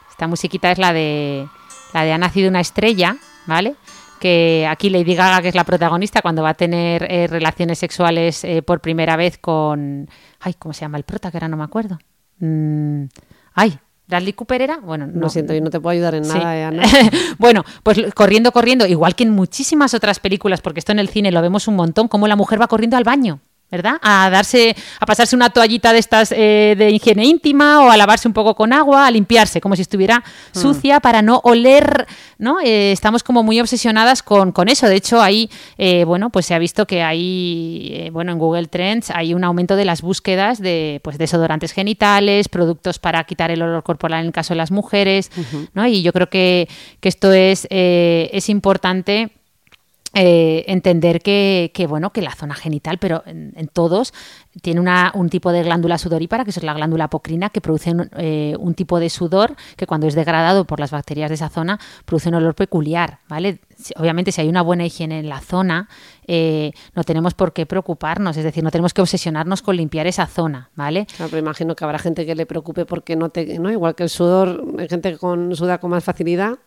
[0.10, 1.48] esta musiquita es la de,
[1.94, 3.16] la de Ha nacido una estrella,
[3.46, 3.76] ¿vale?
[4.20, 8.44] Que aquí Lady Gaga, que es la protagonista, cuando va a tener eh, relaciones sexuales
[8.44, 10.08] eh, por primera vez con...
[10.40, 11.32] Ay, ¿cómo se llama el prota?
[11.32, 11.98] Que ahora no me acuerdo.
[12.40, 13.06] Mm,
[13.54, 15.20] ay, Bradley Cooper era, bueno, no.
[15.20, 16.72] Lo siento, yo no te puedo ayudar en nada.
[17.38, 21.32] bueno, pues corriendo, corriendo, igual que en muchísimas otras películas, porque esto en el cine
[21.32, 23.40] lo vemos un montón, como la mujer va corriendo al baño.
[23.72, 23.98] ¿Verdad?
[24.02, 28.28] A darse, a pasarse una toallita de estas eh, de higiene íntima o a lavarse
[28.28, 30.58] un poco con agua, a limpiarse, como si estuviera mm.
[30.60, 32.08] sucia para no oler,
[32.40, 32.60] ¿no?
[32.62, 34.88] Eh, estamos como muy obsesionadas con, con eso.
[34.88, 39.12] De hecho, ahí, eh, bueno, pues se ha visto que hay, bueno, en Google Trends
[39.12, 43.84] hay un aumento de las búsquedas de, pues, desodorantes genitales, productos para quitar el olor
[43.84, 45.32] corporal en el caso de las mujeres,
[45.74, 45.86] ¿no?
[45.86, 46.68] Y yo creo que,
[47.00, 49.39] que esto es, es importante
[50.16, 54.12] eh, entender que, bueno, que la zona genital, pero en, todos,
[54.64, 58.56] tiene una, un tipo de glándula sudorípara, que es la glándula apocrina, que produce eh,
[58.60, 62.30] un, tipo de sudor que cuando es degradado por las bacterias de esa zona, produce
[62.30, 63.60] un olor peculiar, ¿vale?
[63.98, 65.88] Obviamente, si hay una buena higiene en la zona,
[66.26, 70.26] eh, no tenemos por qué preocuparnos, es decir, no tenemos que obsesionarnos con limpiar esa
[70.26, 71.06] zona, ¿vale?
[71.38, 73.72] imagino que habrá gente que le preocupe porque no te, ¿no?
[73.72, 76.58] Igual que el sudor, hay gente que con, suda con más facilidad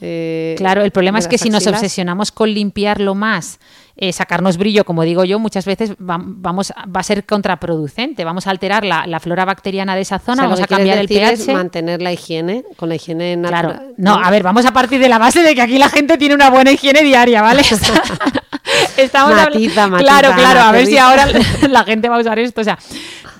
[0.00, 3.58] eh, claro, el problema es que si nos obsesionamos con limpiarlo más,
[3.96, 8.24] eh, sacarnos brillo, como digo yo, muchas veces va, vamos, va a ser contraproducente.
[8.24, 11.32] Vamos a alterar la, flora bacteriana de esa zona, vamos a cambiar el pH.
[11.32, 13.74] Es mantener la higiene, con la higiene natural.
[13.74, 16.16] Claro, no, a ver, vamos a partir de la base de que aquí la gente
[16.16, 17.62] tiene una buena higiene diaria, ¿vale?
[18.96, 21.26] Estamos matiza, claro, claro, a ver si ahora
[21.68, 22.60] la gente va a usar esto.
[22.60, 22.78] O sea,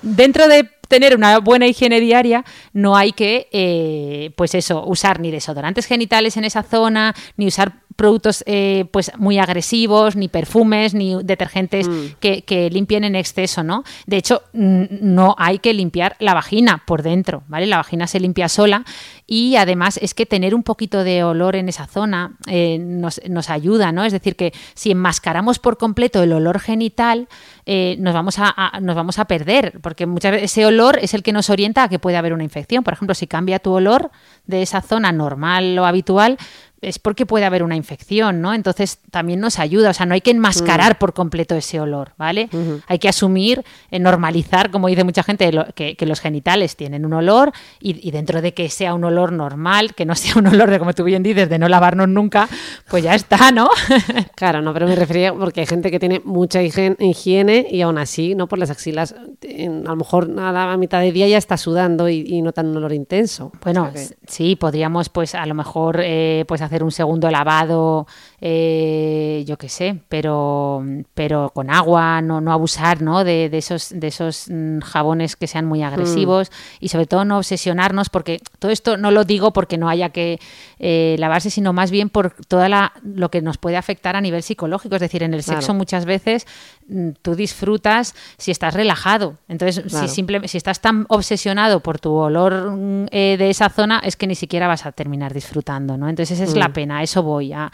[0.01, 5.31] dentro de tener una buena higiene diaria, no hay que, eh, pues eso, usar ni
[5.31, 11.21] desodorantes genitales en esa zona, ni usar productos eh, pues muy agresivos, ni perfumes, ni
[11.21, 12.05] detergentes mm.
[12.21, 13.83] que, limpien en exceso, ¿no?
[14.07, 17.67] De hecho, no hay que limpiar la vagina por dentro, ¿vale?
[17.67, 18.85] La vagina se limpia sola
[19.27, 23.49] y además es que tener un poquito de olor en esa zona eh, nos, nos,
[23.49, 24.05] ayuda, ¿no?
[24.05, 27.27] Es decir, que si enmascaramos por completo el olor genital,
[27.65, 31.21] eh, nos, vamos a, nos vamos a perder, porque muchas veces ese olor es el
[31.21, 32.83] que nos orienta a que puede haber una infección.
[32.83, 34.09] Por ejemplo, si cambia tu olor
[34.47, 36.37] de esa zona normal o habitual,
[36.81, 38.53] es porque puede haber una infección, ¿no?
[38.53, 40.99] Entonces también nos ayuda, o sea, no hay que enmascarar mm.
[40.99, 42.49] por completo ese olor, ¿vale?
[42.87, 47.51] Hay que asumir, eh, normalizar, como dice mucha gente, que, los genitales tienen un olor
[47.79, 50.93] y, dentro de que sea un olor normal, que no sea un olor de, como
[50.93, 52.47] tú bien dices, de no lavarnos nunca,
[52.89, 53.69] pues ya está, ¿no?
[54.35, 58.35] claro, no, pero me refería porque hay gente que tiene mucha higiene y aún así,
[58.35, 58.47] ¿no?
[58.47, 62.39] Por las axilas, a lo mejor a la mitad de día ya está sudando y,
[62.39, 63.51] no tan un olor intenso.
[63.63, 63.91] Bueno,
[64.27, 68.05] sí, podríamos pues a lo mejor eh, pues hacer un segundo lavado,
[68.41, 70.83] eh, yo qué sé, pero,
[71.13, 73.23] pero con agua, no, no abusar ¿no?
[73.23, 76.85] De, esos, de esos mm, jabones que sean muy agresivos mm.
[76.85, 80.39] y sobre todo no obsesionarnos, porque todo esto no lo digo porque no haya que
[80.79, 84.43] eh, lavarse, sino más bien por toda la, lo que nos puede afectar a nivel
[84.43, 84.95] psicológico.
[84.95, 86.47] Es decir, en el sexo muchas veces
[86.87, 89.37] mm, tú disfrutas si estás relajado.
[89.47, 92.77] Entonces, si, simple, si estás tan obsesionado por tu olor
[93.11, 95.97] eh, de esa zona, es que ni siquiera vas a terminar disfrutando.
[95.97, 96.07] ¿no?
[96.07, 97.53] Entonces, esa es la pena, a eso voy.
[97.53, 97.71] A,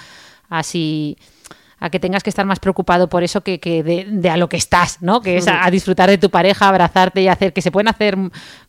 [0.49, 1.17] así
[1.79, 5.01] a que tengas que estar más preocupado por eso que, de, a lo que estás,
[5.01, 5.21] ¿no?
[5.21, 8.17] Que es a, disfrutar de tu pareja, abrazarte y hacer que se pueden hacer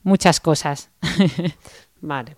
[0.03, 0.91] muchas cosas.
[2.01, 2.37] vale.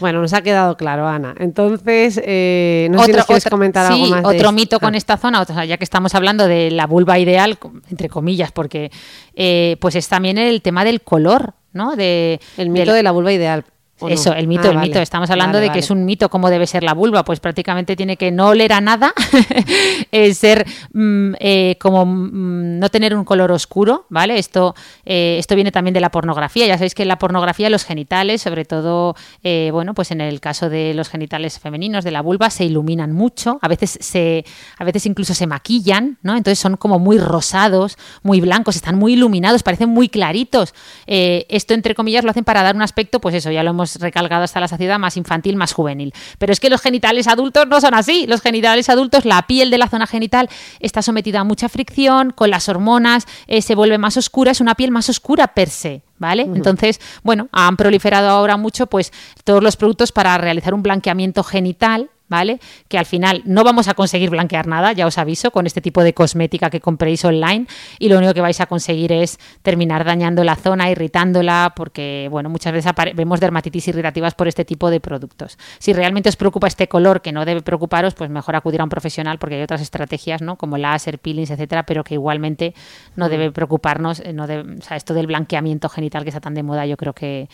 [0.00, 1.34] Bueno, nos ha quedado claro, Ana.
[1.38, 4.24] Entonces, eh, no sé si quieres comentar algo más.
[4.24, 4.98] Otro mito con ah.
[4.98, 7.58] esta zona, ya que estamos hablando de la vulva ideal,
[7.90, 8.90] entre comillas, porque
[9.34, 11.94] eh, pues es también el tema del color, ¿no?
[11.94, 13.64] De, el mito de la vulva ideal.
[14.08, 14.88] Eso, el mito, Ah, el vale.
[14.88, 15.00] mito.
[15.00, 15.80] Estamos hablando Vale, de que vale.
[15.80, 17.24] es un mito cómo debe ser la vulva.
[17.24, 19.12] Pues prácticamente tiene que no oler a nada,
[20.12, 24.38] eh, ser mm, eh, como mm, no tener un color oscuro, ¿vale?
[24.38, 24.74] Esto,
[25.04, 26.66] eh, esto viene también de la pornografía.
[26.66, 30.40] Ya sabéis que en la pornografía los genitales, sobre todo, eh, bueno, pues en el
[30.40, 33.58] caso de los genitales femeninos de la vulva, se iluminan mucho.
[33.62, 34.44] A veces se,
[34.78, 36.36] a veces incluso se maquillan, ¿no?
[36.36, 40.74] Entonces son como muy rosados, muy blancos, están muy iluminados, parecen muy claritos.
[41.06, 44.44] Esto, entre comillas, lo hacen para dar un aspecto, pues eso, ya lo hemos recalcado
[44.44, 46.12] hasta la saciedad, más infantil, más juvenil.
[46.38, 48.26] Pero es que los genitales adultos no son así.
[48.26, 52.50] Los genitales adultos, la piel de la zona genital está sometida a mucha fricción, con
[52.50, 56.02] las hormonas eh, se vuelve más oscura, es una piel más oscura per se.
[56.18, 56.42] ¿Vale?
[56.42, 59.10] Entonces, bueno, han proliferado ahora mucho pues
[59.42, 62.60] todos los productos para realizar un blanqueamiento genital, ¿vale?
[62.88, 66.02] Que al final no vamos a conseguir blanquear nada, ya os aviso, con este tipo
[66.02, 67.66] de cosmética que compréis online
[67.98, 72.48] y lo único que vais a conseguir es terminar dañando la zona, irritándola, porque, bueno,
[72.48, 75.58] muchas veces vemos dermatitis irritativas por este tipo de productos.
[75.78, 78.90] Si realmente os preocupa este color, que no debe preocuparos, pues mejor acudir a un
[78.90, 80.56] profesional porque hay otras estrategias, ¿no?
[80.56, 82.74] Como láser, peelings, etcétera, pero que igualmente
[83.16, 86.54] no debe preocuparnos, eh, no debe- o sea, esto del blanqueamiento genital que está tan
[86.54, 87.48] de moda, yo creo que,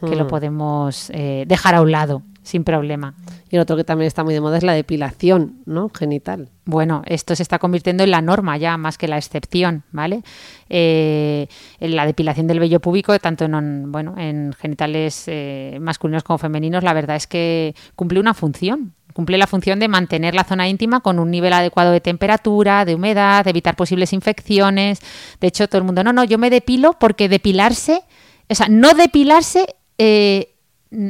[0.00, 3.14] que lo podemos eh, dejar a un lado sin problema.
[3.50, 5.90] Y otro que también está muy de moda es la depilación, ¿no?
[5.90, 6.48] Genital.
[6.64, 10.22] Bueno, esto se está convirtiendo en la norma ya, más que la excepción, ¿vale?
[10.68, 11.48] Eh,
[11.80, 16.84] en la depilación del vello púbico, tanto en, bueno, en genitales eh, masculinos como femeninos,
[16.84, 18.94] la verdad es que cumple una función.
[19.12, 22.94] Cumple la función de mantener la zona íntima con un nivel adecuado de temperatura, de
[22.94, 25.00] humedad, de evitar posibles infecciones.
[25.40, 28.02] De hecho, todo el mundo, no, no, yo me depilo porque depilarse,
[28.48, 29.66] o sea, no depilarse
[29.98, 30.49] eh,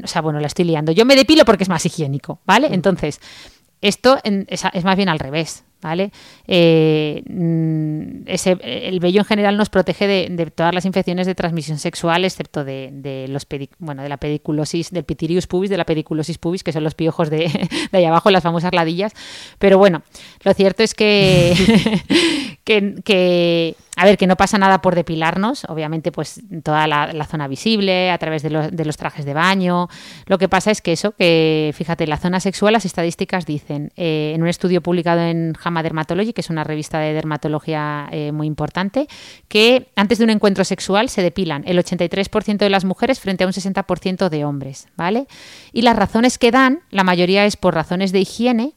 [0.05, 0.93] o sea, bueno, la estoy liando.
[0.93, 2.68] Yo me depilo porque es más higiénico, ¿vale?
[2.72, 3.20] Entonces,
[3.81, 6.11] esto en- es, es más bien al revés, ¿vale?
[6.47, 11.35] Eh, mm, ese- el vello en general nos protege de, de todas las infecciones de
[11.35, 15.76] transmisión sexual, excepto de, de los pedi- bueno, de la pediculosis, del pitirius pubis, de
[15.76, 17.49] la pediculosis pubis, que son los piojos de,
[17.93, 19.12] de ahí abajo, las famosas ladillas.
[19.59, 20.03] Pero bueno,
[20.45, 21.55] lo cierto es que,
[22.64, 27.24] que, que, a ver, que no pasa nada por depilarnos, obviamente pues toda la, la
[27.26, 29.89] zona visible, a través de los, de los trajes de baño.
[30.26, 34.33] Lo que pasa es que eso, que fíjate, la zona sexual, las estadísticas dicen, eh,
[34.35, 39.07] en un estudio publicado en Dermatology, que es una revista de dermatología eh, muy importante,
[39.49, 43.47] que antes de un encuentro sexual se depilan el 83% de las mujeres frente a
[43.47, 45.27] un 60% de hombres, ¿vale?
[45.73, 48.75] Y las razones que dan, la mayoría es por razones de higiene,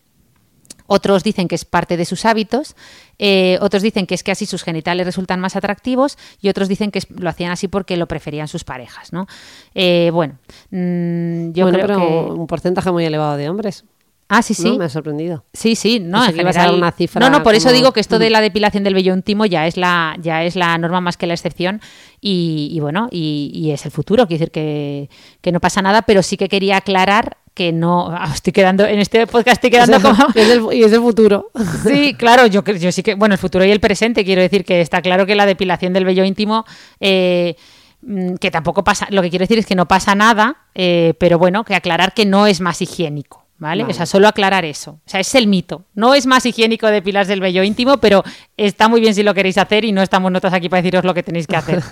[0.88, 2.76] otros dicen que es parte de sus hábitos,
[3.18, 6.92] eh, otros dicen que es que así sus genitales resultan más atractivos y otros dicen
[6.92, 9.28] que lo hacían así porque lo preferían sus parejas, ¿no?
[9.74, 10.38] Eh, bueno,
[10.72, 12.40] mm, yo bueno, creo pero que...
[12.40, 13.86] un porcentaje muy elevado de hombres.
[14.30, 14.72] Ah, sí, ¿no?
[14.72, 14.78] sí.
[14.80, 15.44] Me ha sorprendido.
[15.54, 17.92] Sí, sí, no, en ibas a dar general- una cifra No, no, por eso digo
[17.92, 18.32] que esto de Mm.
[18.34, 21.34] la depilación del vello íntimo ya es la, ya es la norma más que la
[21.34, 21.82] excepción
[22.22, 25.10] y, y bueno, y, y es el futuro, quiero decir que,
[25.42, 28.98] que no pasa nada, pero sí que quería aclarar que no, ah, estoy quedando, en
[29.00, 30.16] este podcast estoy quedando como...
[30.34, 31.52] y, es el, y es el futuro.
[31.86, 34.82] Sí, claro, yo, yo sí que, bueno, el futuro y el presente, quiero decir que
[34.82, 36.66] está claro que la depilación del vello íntimo,
[37.00, 37.56] eh,
[38.02, 41.38] mm, que tampoco pasa, lo que quiero decir es que no pasa nada, eh, pero
[41.38, 43.43] bueno, que aclarar que no es más higiénico.
[43.64, 43.84] ¿Vale?
[43.84, 43.94] Vale.
[43.94, 44.92] O sea, solo aclarar eso.
[44.92, 45.86] O sea, es el mito.
[45.96, 48.24] No es más higiénico depilarse el vello íntimo, pero
[48.58, 51.14] está muy bien si lo queréis hacer y no estamos nosotros aquí para deciros lo
[51.14, 51.82] que tenéis que hacer.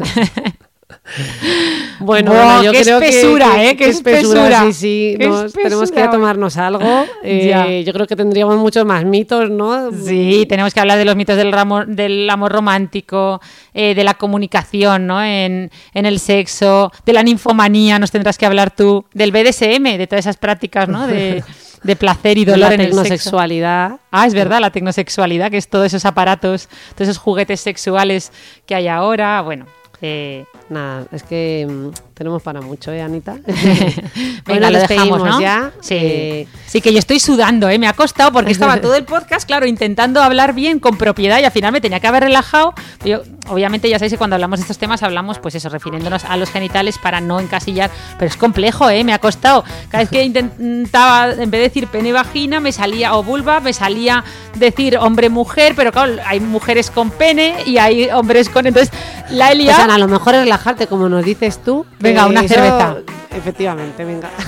[2.00, 3.78] Bueno, Ana, yo qué creo que- espesura, que, ¿eh?
[3.78, 4.66] Qué que espesura, espesura.
[4.66, 6.82] Sí, sí, Qué nos- tenemos que tomarnos algo.
[7.24, 7.68] Eh, Ya.
[7.82, 9.92] Yo creo que tendríamos muchos más mitos, ¿no?
[9.92, 13.40] Sí, tenemos que hablar de los mitos del, ramo- del amor romántico,
[13.74, 15.24] eh, de la comunicación ¿no?
[15.24, 20.08] en, en el sexo, de la ninfomanía, nos tendrás que hablar tú, del BDSM, de
[20.08, 21.06] todas esas prácticas ¿no?
[21.08, 21.44] de,
[21.84, 24.00] de placer y dolor la en tecnosexualidad.
[24.12, 28.32] Ah, es verdad, la tecnosexualidad, que es todos esos aparatos, todos esos juguetes sexuales
[28.66, 29.42] que hay ahora.
[29.42, 29.66] Bueno,
[30.02, 33.34] eh, Nada, es que mm, tenemos para mucho, ¿eh, Anita?
[33.46, 35.42] Venga, Bueno, lo dejamos, ¿no?
[35.42, 35.72] ya.
[35.82, 35.96] Sí.
[35.98, 37.78] Eh, sí, que yo estoy sudando, ¿eh?
[37.78, 41.44] Me ha costado porque estaba todo el podcast, claro, intentando hablar bien, con propiedad y
[41.44, 42.74] al final me tenía que haber relajado.
[43.04, 46.38] Yo, obviamente, ya sabéis que cuando hablamos de estos temas hablamos, pues eso, refiriéndonos a
[46.38, 47.92] los genitales para no encasillar.
[48.18, 49.04] Pero es complejo, ¿eh?
[49.04, 49.66] Me ha costado.
[49.90, 53.74] Cada vez que intentaba, en vez de decir pene vagina, me salía, o vulva, me
[53.74, 54.24] salía
[54.56, 58.68] decir hombre-mujer, pero claro, hay mujeres con pene y hay hombres con.
[58.68, 58.94] Entonces,
[59.32, 59.80] la he Pues.
[59.80, 61.86] Ana, a lo mejor es relajarte, como nos dices tú.
[62.00, 62.98] Venga, una cerveza.
[63.36, 64.30] Efectivamente, venga.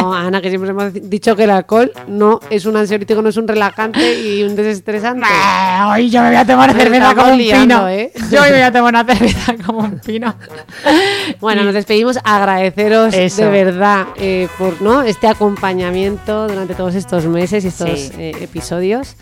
[0.00, 3.36] No, Ana, que siempre hemos dicho que el alcohol no es un ansiolítico, no es
[3.36, 5.26] un relajante y un desestresante.
[5.90, 7.88] Hoy yo me voy a tomar Nos cerveza como un liando, pino.
[7.88, 8.12] ¿eh?
[8.30, 10.34] Yo hoy me voy a tomar una cerveza como un pino.
[11.40, 13.42] Bueno, nos despedimos, agradeceros Eso.
[13.42, 15.02] de verdad eh, por ¿no?
[15.02, 18.12] este acompañamiento durante todos estos meses y estos Sí.
[18.18, 19.16] eh, episodios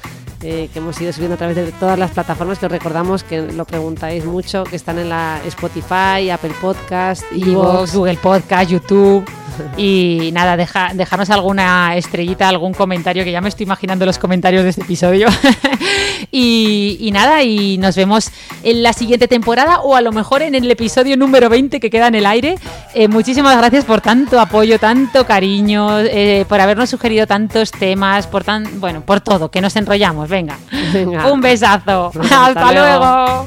[0.45, 3.41] eh, que hemos ido subiendo a través de todas las plataformas que os recordamos que
[3.41, 9.25] lo preguntáis mucho, que están en la Spotify, Apple Podcast, Evox, Google Podcast, YouTube.
[9.77, 14.63] Y nada, deja, dejarnos alguna estrellita, algún comentario, que ya me estoy imaginando los comentarios
[14.65, 15.29] de este episodio.
[16.31, 18.31] y, nada, y nos vemos
[18.63, 22.09] en la siguiente temporada o a lo mejor en el episodio número 20 que queda
[22.09, 22.57] en el aire.
[22.95, 28.45] Eh, muchísimas gracias por tanto apoyo, tanto cariño, eh, por habernos sugerido tantos temas, por
[28.45, 30.29] tan, bueno, por todo, que nos enrollamos.
[30.29, 30.59] Venga,
[31.33, 32.13] un besazo.
[32.31, 33.47] Hasta, luego.